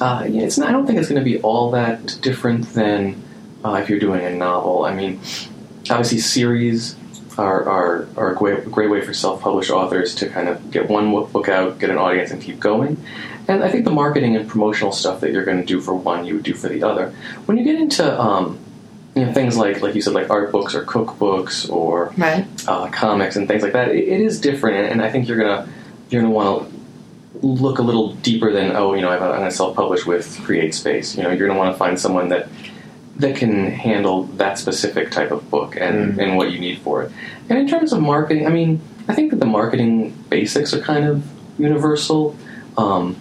[0.00, 3.22] uh, yeah, it's not, I don't think it's going to be all that different than
[3.64, 4.84] uh, if you're doing a novel.
[4.84, 5.20] I mean,
[5.88, 6.96] obviously, series
[7.40, 11.10] are are, are a great, great way for self-published authors to kind of get one
[11.32, 12.96] book out, get an audience, and keep going.
[13.48, 16.24] And I think the marketing and promotional stuff that you're going to do for one,
[16.24, 17.10] you would do for the other.
[17.46, 18.58] When you get into um,
[19.16, 22.46] you know, things like, like you said, like art books or cookbooks or Right.
[22.68, 25.68] uh, comics and things like that, it, it is different, and I think you're gonna
[26.10, 30.06] you're gonna want to look a little deeper than oh, you know, I'm gonna self-publish
[30.06, 31.16] with Create Space.
[31.16, 32.48] You know, you're gonna want to find someone that
[33.20, 37.12] that can handle that specific type of book and, and what you need for it.
[37.48, 41.04] And in terms of marketing, I mean, I think that the marketing basics are kind
[41.06, 41.24] of
[41.58, 42.36] universal.
[42.76, 43.16] Um,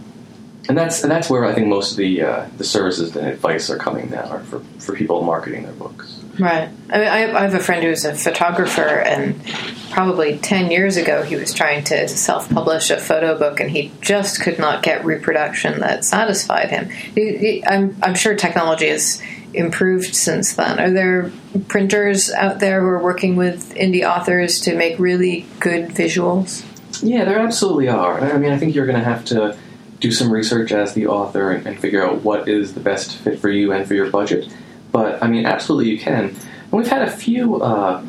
[0.68, 3.72] and that's and that's where I think most of the uh, the services and advice
[3.72, 6.20] are coming now are for, for people marketing their books.
[6.39, 6.70] Right.
[6.89, 9.41] I mean, I, I have a friend who's a photographer, and
[9.89, 13.91] probably 10 years ago, he was trying to self publish a photo book, and he
[14.00, 16.89] just could not get reproduction that satisfied him.
[16.89, 19.22] He- he- I'm, I'm sure technology has
[19.54, 20.80] improved since then.
[20.80, 21.32] Are there
[21.68, 26.66] printers out there who are working with indie authors to make really good visuals?
[27.02, 28.20] Yeah, there absolutely are.
[28.20, 29.58] I mean, I think you're going to have to
[30.00, 33.39] do some research as the author and, and figure out what is the best fit
[33.39, 34.52] for you and for your budget.
[34.91, 36.26] But I mean, absolutely you can.
[36.72, 38.04] And we've had a few uh,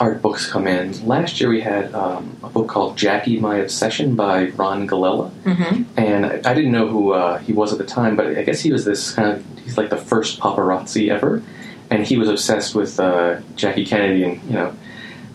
[0.00, 1.06] art books come in.
[1.06, 5.30] Last year we had um, a book called Jackie My Obsession by Ron Galella.
[5.42, 5.98] Mm-hmm.
[5.98, 8.60] And I, I didn't know who uh, he was at the time, but I guess
[8.60, 11.42] he was this kind of, he's like the first paparazzi ever.
[11.90, 14.74] And he was obsessed with uh, Jackie Kennedy and, you know,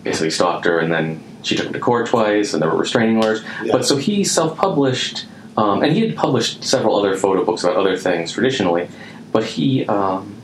[0.02, 3.16] basically stalked her and then she took him to court twice and there were restraining
[3.16, 3.42] orders.
[3.70, 7.76] But so he self published, um, and he had published several other photo books about
[7.76, 8.88] other things traditionally,
[9.32, 10.36] but he um,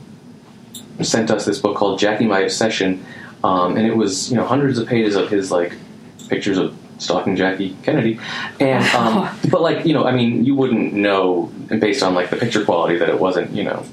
[1.01, 3.05] sent us this book called Jackie My Obsession,
[3.47, 5.73] um, and it was, you know, hundreds of pages of his like
[6.27, 8.19] pictures of stalking Jackie Kennedy.
[8.59, 11.43] And, um, but like, you know, I mean, you wouldn't know
[11.79, 13.85] based on like the picture quality that it wasn't, you know,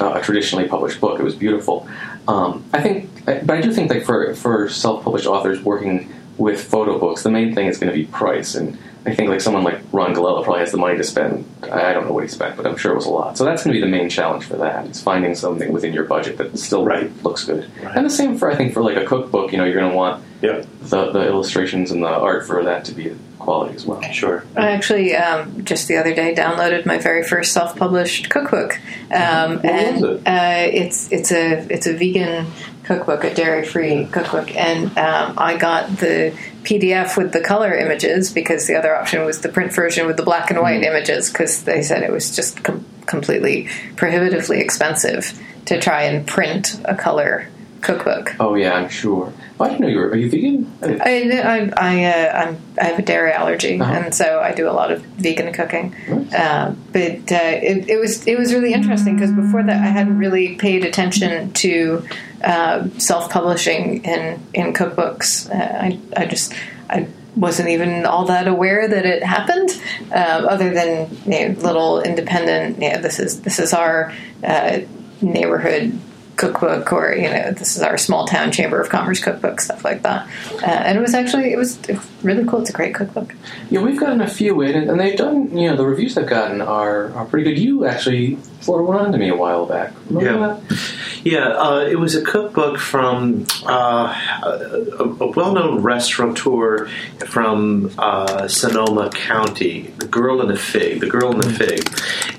[0.00, 1.18] uh, a traditionally published book.
[1.18, 1.88] It was beautiful.
[2.28, 6.08] Um, I think, but I do think like for for self published authors working
[6.38, 8.54] with photo books, the main thing is going to be price.
[8.54, 11.44] And I think like someone like Ron Galella probably has the money to spend.
[11.62, 13.38] I I don't know what he spent, but I'm sure it was a lot.
[13.38, 14.86] So that's going to be the main challenge for that.
[14.86, 17.70] Is finding something within your budget that still right looks good.
[17.82, 19.52] And the same for I think for like a cookbook.
[19.52, 20.66] You know, you're going to want Yep.
[20.84, 24.00] the, the illustrations and the art for that to be quality as well.
[24.10, 24.42] Sure.
[24.56, 28.78] I actually um, just the other day downloaded my very first self-published cookbook,
[29.12, 30.26] um, What and was it?
[30.26, 32.46] Uh, it's it's a it's a vegan
[32.90, 38.66] cookbook, a dairy-free cookbook, and um, I got the PDF with the color images because
[38.66, 40.62] the other option was the print version with the black and Mm.
[40.62, 46.26] white images because they said it was just com- completely prohibitively expensive to try and
[46.26, 47.46] print a color
[47.80, 48.34] cookbook.
[48.40, 49.32] Oh yeah, I'm sure.
[49.56, 50.08] Well, I didn't know you were.
[50.08, 50.70] Are you vegan?
[50.82, 53.92] I I I I, uh, I'm, I have a dairy allergy, Uh-huh.
[53.92, 55.94] and so I do a lot of vegan cooking.
[56.08, 56.34] Nice.
[56.34, 60.18] Uh, but uh, it, it was it was really interesting because before that I hadn't
[60.18, 62.02] really paid attention to
[62.42, 65.48] uh, self publishing in in cookbooks.
[65.50, 66.54] Uh, I I just
[66.88, 69.70] I wasn't even all that aware that it happened,
[70.10, 72.82] uh, other than you know, little independent.
[72.82, 74.12] You know, this is this is our
[74.42, 74.80] uh,
[75.20, 75.98] neighborhood
[76.40, 80.00] cookbook or you know this is our small town chamber of commerce cookbook stuff like
[80.02, 80.26] that
[80.62, 81.78] uh, and it was actually it was
[82.22, 83.34] really cool it's a great cookbook
[83.70, 85.56] Yeah, we've gotten a few in, and they've done.
[85.56, 87.58] You know, the reviews they've gotten are, are pretty good.
[87.58, 89.92] You actually forwarded one on to me a while back.
[90.08, 90.60] Remember Yeah.
[90.68, 90.90] that?
[91.22, 96.88] Yeah, uh, it was a cookbook from uh, a, a well-known restaurateur
[97.26, 101.88] from uh, Sonoma County, "The Girl in the Fig," "The Girl in the Fig,"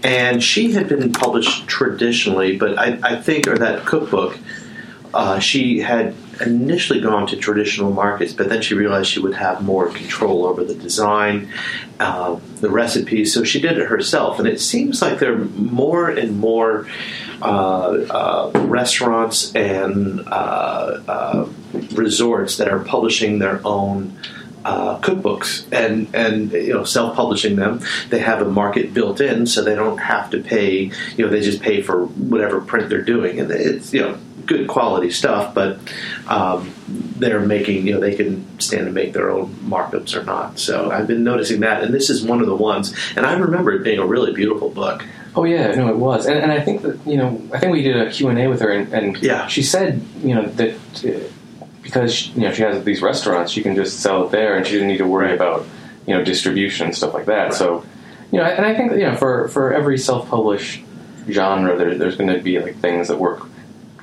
[0.04, 4.38] and she had been published traditionally, but I, I think, or that cookbook,
[5.14, 9.62] uh, she had initially gone to traditional markets, but then she realized she would have
[9.62, 11.52] more control over the design,
[12.00, 14.40] uh, the recipes, so she did it herself.
[14.40, 16.88] And it seems like there are more and more
[17.42, 21.50] uh, uh, restaurants and uh, uh,
[21.94, 24.18] resorts that are publishing their own.
[24.64, 27.80] Uh, cookbooks and and you know self-publishing them.
[28.10, 31.42] They have a market built in so they don't have to pay you know they
[31.42, 33.40] just pay for whatever print they're doing.
[33.40, 35.80] And it's you know good quality stuff but
[36.28, 36.72] um,
[37.18, 40.60] they're making you know they can stand to make their own markups or not.
[40.60, 42.94] So I've been noticing that and this is one of the ones.
[43.16, 45.04] And I remember it being a really beautiful book.
[45.36, 47.82] Oh yeah, no, it was, and, and I think that you know, I think we
[47.82, 49.48] did a Q and A with her, and, and Yeah.
[49.48, 51.28] she said you know that uh,
[51.92, 54.74] because you know she has these restaurants, she can just sell it there, and she
[54.74, 55.36] didn't need to worry Right.
[55.36, 55.66] about
[56.08, 57.54] you know distribution and stuff like that.
[57.54, 57.86] So
[58.32, 60.82] you know, and I think that, you know for for every self-published
[61.30, 63.48] genre, there, there's going to be like things that work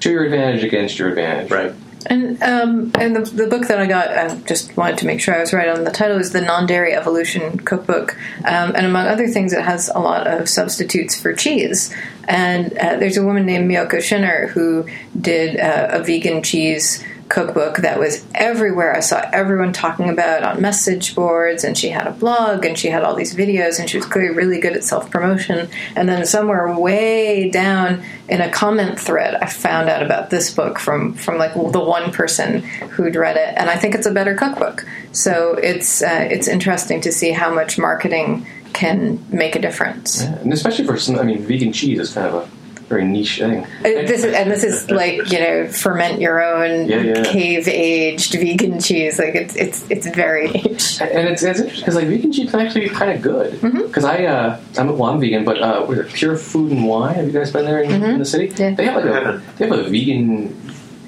[0.00, 1.50] to your advantage against your advantage.
[1.50, 1.74] right
[2.06, 5.34] and um, and the, the book that I got, I just wanted to make sure
[5.34, 8.16] I was right on the title, is the Non Dairy Evolution Cookbook.
[8.44, 11.92] Um, and among other things, it has a lot of substitutes for cheese.
[12.28, 14.86] And uh, there's a woman named Miyoko Schinner who
[15.20, 18.96] did uh, a vegan cheese cookbook that was everywhere.
[18.96, 22.88] I saw everyone talking about on message boards, and she had a blog, and she
[22.88, 25.68] had all these videos, and she was clearly really good at self promotion.
[25.94, 30.78] And then somewhere way down in a comment thread, I found out about this book
[30.78, 34.34] from from like the one person who'd read it, and I think it's a better
[34.34, 34.86] cookbook.
[35.12, 40.22] So it's uh, it's interesting to see how much marketing can make a difference.
[40.22, 42.57] Yeah, and especially for some, I mean, vegan cheese is kind of a
[42.88, 43.64] very niche thing.
[43.64, 47.22] Uh, This is, and this is like you know ferment your own Yeah, yeah.
[47.24, 49.18] cave aged vegan cheese.
[49.18, 51.00] Like it's it's it's very niche.
[51.00, 53.52] And it's, it's interesting because like vegan cheese can actually be kind of good.
[53.60, 53.82] Mm-hmm.
[53.82, 56.86] Because I uh, I'm well, I'm vegan, but uh, what is it, Pure Food and
[56.88, 57.14] Wine?
[57.14, 58.48] Have you guys been there in, in the city?
[58.48, 58.62] Mm-hmm.
[58.62, 58.74] Yeah.
[58.74, 59.56] They have like I a haven't.
[59.58, 60.56] they have a vegan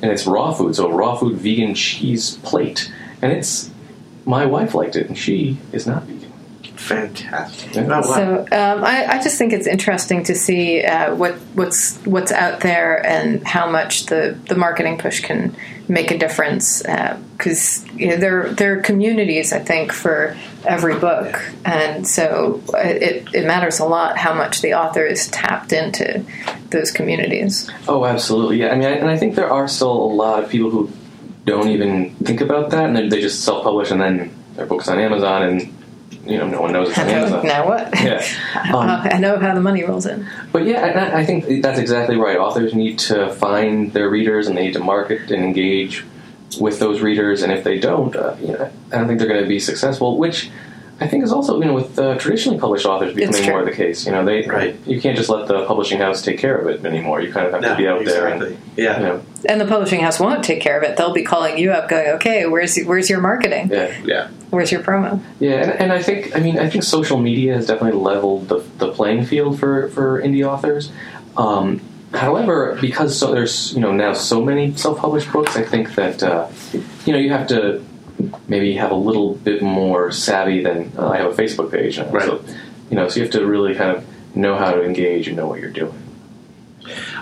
[0.03, 2.91] and it's raw food, so a raw food vegan cheese plate,
[3.23, 3.71] and it's
[4.27, 6.20] my wife liked it, and she is not vegan.
[6.81, 7.83] Fantastic Yeah.
[7.83, 8.03] oh, wow.
[8.03, 12.61] So um, I, I just think it's interesting to see uh, what what's what's out
[12.61, 15.55] there and how much the, the marketing push can
[15.89, 21.43] make a difference because you know, there there are communities I think for every book
[21.65, 26.25] and so it, it matters a lot how much the author is tapped into
[26.71, 27.71] those communities.
[27.89, 28.59] Oh, absolutely.
[28.59, 30.91] Yeah, I mean, I, and I think there are still a lot of people who
[31.45, 34.99] don't even think about that, and they, they just self-publish, and then their books on
[34.99, 35.75] Amazon, and
[36.31, 37.47] you know, no one knows it's on Amazon.
[37.47, 37.95] now what?
[37.95, 38.25] Yeah.
[38.71, 40.29] Um, I know how the money rolls in.
[40.53, 40.81] But yeah,
[41.13, 42.37] I, I think that's exactly right.
[42.37, 46.05] Authors need to find their readers, and they need to market and engage
[46.61, 47.43] with those readers.
[47.43, 50.19] And if they don't, uh, you know, I don't think they're going to be successful.
[50.19, 50.51] Which
[51.03, 53.53] I think is also, you know, with uh, traditionally published authors becoming true.
[53.53, 54.05] more the case.
[54.05, 54.77] You know, they Right.
[54.87, 57.23] you can't just let the publishing house take care of it anymore.
[57.23, 58.49] You kind of have to be out exactly.
[58.49, 58.49] there.
[58.49, 60.99] And, yeah You know, And the publishing house won't take care of it.
[60.99, 63.71] They'll be calling you up, going, "Okay, where's where's your marketing?
[63.73, 63.95] yeah.
[64.05, 67.55] yeah Where's your promo?" Yeah, and, and I think I mean I think social media
[67.55, 70.93] has definitely leveled the, the playing field for, for indie authors.
[71.37, 71.81] Um,
[72.13, 76.23] however, because so there's you know now so many self published books, I think that
[76.23, 76.49] uh,
[77.07, 77.83] you know you have to
[78.49, 82.11] maybe have a little bit more savvy than uh, I have a Facebook page, now,
[82.11, 82.25] Right.
[82.25, 82.45] so
[82.91, 84.05] you know so you have to really kind of
[84.37, 85.95] know how to engage and know what you're doing.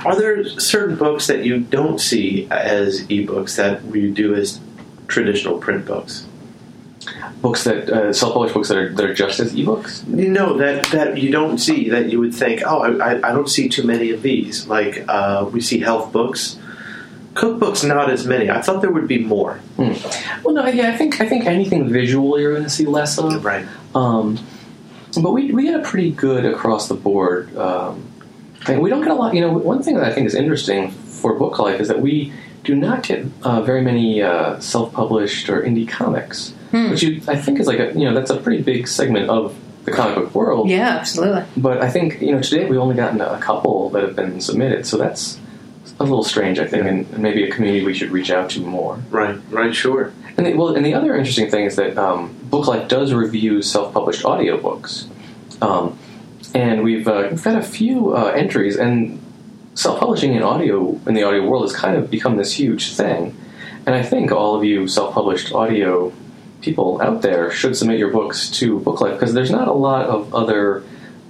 [0.05, 4.61] Are there certain books that you don't see as ebooks that you do as
[5.09, 6.27] traditional print books?
[7.41, 10.07] Books that uh, self-published books that are that are just as ebooks.
[10.17, 13.49] You know that that you don't see that you would think, oh, I, I don't
[13.49, 14.67] see too many of these.
[14.67, 16.58] Like uh, we see health books,
[17.39, 18.51] cookbooks, not as many.
[18.51, 19.55] I thought there would be more.
[19.77, 19.93] Hmm.
[20.45, 23.45] Well, no, yeah, I think I think anything visual you're going to see less of.
[23.45, 23.67] Right.
[23.95, 24.39] Um,
[25.23, 27.57] but we we get a pretty good across the board.
[27.57, 28.05] Um,
[28.67, 29.35] and we don't get a lot.
[29.35, 32.33] You know, one thing that I think is interesting for Book Life is that we
[32.65, 36.91] do not get uh, very many uh, self-published or indie comics, Hmm.
[36.91, 39.55] which you, I think is like a you know that's a pretty big segment of
[39.85, 40.69] the comic book world.
[40.69, 41.45] Yeah, absolutely.
[41.57, 44.85] But I think you know today we've only gotten a couple that have been submitted,
[44.87, 45.39] so that's
[46.01, 46.59] a little strange.
[46.59, 48.99] I think, and, and maybe a community we should reach out to more.
[49.11, 49.39] Right.
[49.51, 49.75] Right.
[49.75, 50.13] Sure.
[50.37, 54.23] And the, well, and the other interesting thing is that um, Booklife does review self-published
[54.23, 55.09] audiobooks.
[55.61, 55.99] Um,
[56.55, 59.21] and we've, uh, we've had a few uh, entries, and
[59.75, 63.37] self-publishing in audio in the audio world has kind of become this huge thing.
[63.87, 66.13] And I think all of you self-published audio
[66.61, 70.35] people out there should submit your books to Booklife because there's not a lot of
[70.35, 70.83] other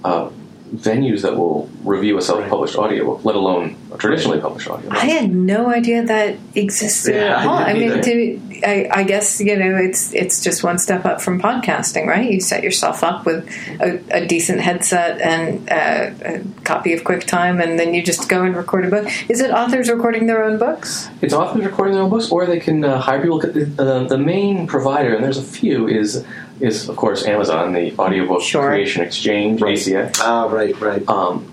[0.03, 0.29] uh,
[0.73, 4.97] venues that will review a self-published audiobook, let alone a traditionally published audiobook.
[4.97, 7.57] I had no idea that existed Yeah, at I all.
[7.57, 11.21] I, didn't mean, to, I, I guess you know it's it's just one step up
[11.21, 12.29] from podcasting, right?
[12.29, 13.49] You set yourself up with
[13.79, 18.43] a, a decent headset and uh, a copy of QuickTime, and then you just go
[18.43, 19.09] and record a book.
[19.29, 21.09] Is it authors recording their own books?
[21.21, 23.39] It's authors recording their own books, or they can uh, hire people.
[23.39, 26.25] Uh, the main provider, and there's a few, is
[26.59, 30.19] is of course Amazon, the audiobook creation exchange, ACX.
[30.19, 31.07] Ah, right, right.
[31.07, 31.51] Um,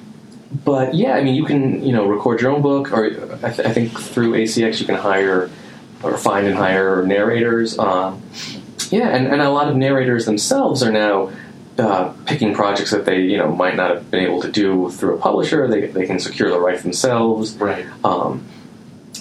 [0.64, 3.06] but yeah, I mean, you can you know record your own book, or
[3.42, 5.50] I, th- I think through ACX you can hire
[6.02, 7.78] or find and hire narrators.
[7.78, 8.22] Um,
[8.90, 11.32] yeah, and, and a lot of narrators themselves are now
[11.78, 15.16] uh, picking projects that they you know might not have been able to do through
[15.16, 15.68] a publisher.
[15.68, 17.86] They they can secure the rights themselves, right?
[18.04, 18.46] Um,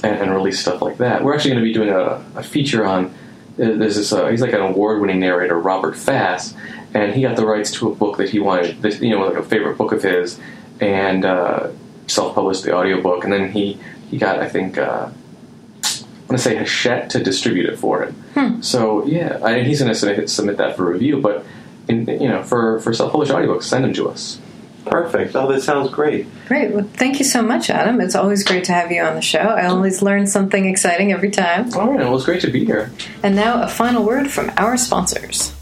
[0.04, 1.24] and, and release stuff like that.
[1.24, 3.14] We're actually going to be doing a, a feature on.
[3.60, 4.12] Uh, There's this.
[4.12, 6.54] Uh, he's like an award-winning narrator, Robert Fass,
[6.94, 8.82] and he got the rights to a book that he wanted.
[8.82, 10.40] This, you know, like a favorite book of his,
[10.80, 11.72] and uh,
[12.08, 13.24] self-published the audiobook.
[13.24, 13.80] And then he
[14.10, 18.14] he got, I think, uh, I want to say Hachette to distribute it for him.
[18.34, 18.62] Hmm.
[18.62, 21.22] So yeah, I he's going to submit, submit that for review.
[21.22, 21.46] But
[21.88, 24.40] in, you know, for for self-published audiobooks, send them to us.
[24.86, 25.36] Perfect.
[25.36, 26.28] Oh, that sounds great.
[26.48, 26.74] Great.
[26.74, 28.00] Well, thank you so much, Adam.
[28.00, 29.40] It's always great to have you on the show.
[29.40, 31.74] I always learn something exciting every time.
[31.74, 32.92] All right, well, it's great to be here.
[33.24, 35.54] And now a final word from our sponsors.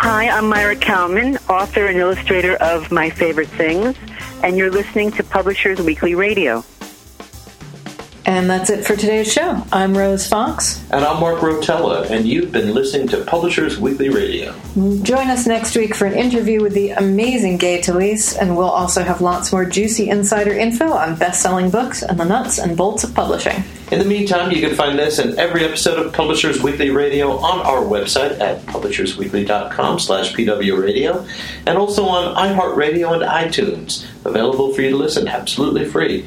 [0.00, 3.96] Hi, I'm Maira Kalman, author and illustrator of My Favorite Things,
[4.42, 6.64] and you're listening to Publishers Weekly Radio.
[8.28, 9.64] And that's it for today's show.
[9.72, 10.84] I'm Rose Fox.
[10.90, 14.54] And I'm Mark Rotella, and you've been listening to Publishers Weekly Radio.
[15.00, 19.02] Join us next week for an interview with the amazing Gay Talese, and we'll also
[19.02, 23.14] have lots more juicy insider info on best-selling books and the nuts and bolts of
[23.14, 23.64] publishing.
[23.90, 27.60] In the meantime, you can find this and every episode of Publishers Weekly Radio on
[27.60, 31.26] our website at publishersweekly.com slash pwradio
[31.64, 36.26] and also on iHeartRadio and iTunes, available for you to listen absolutely free.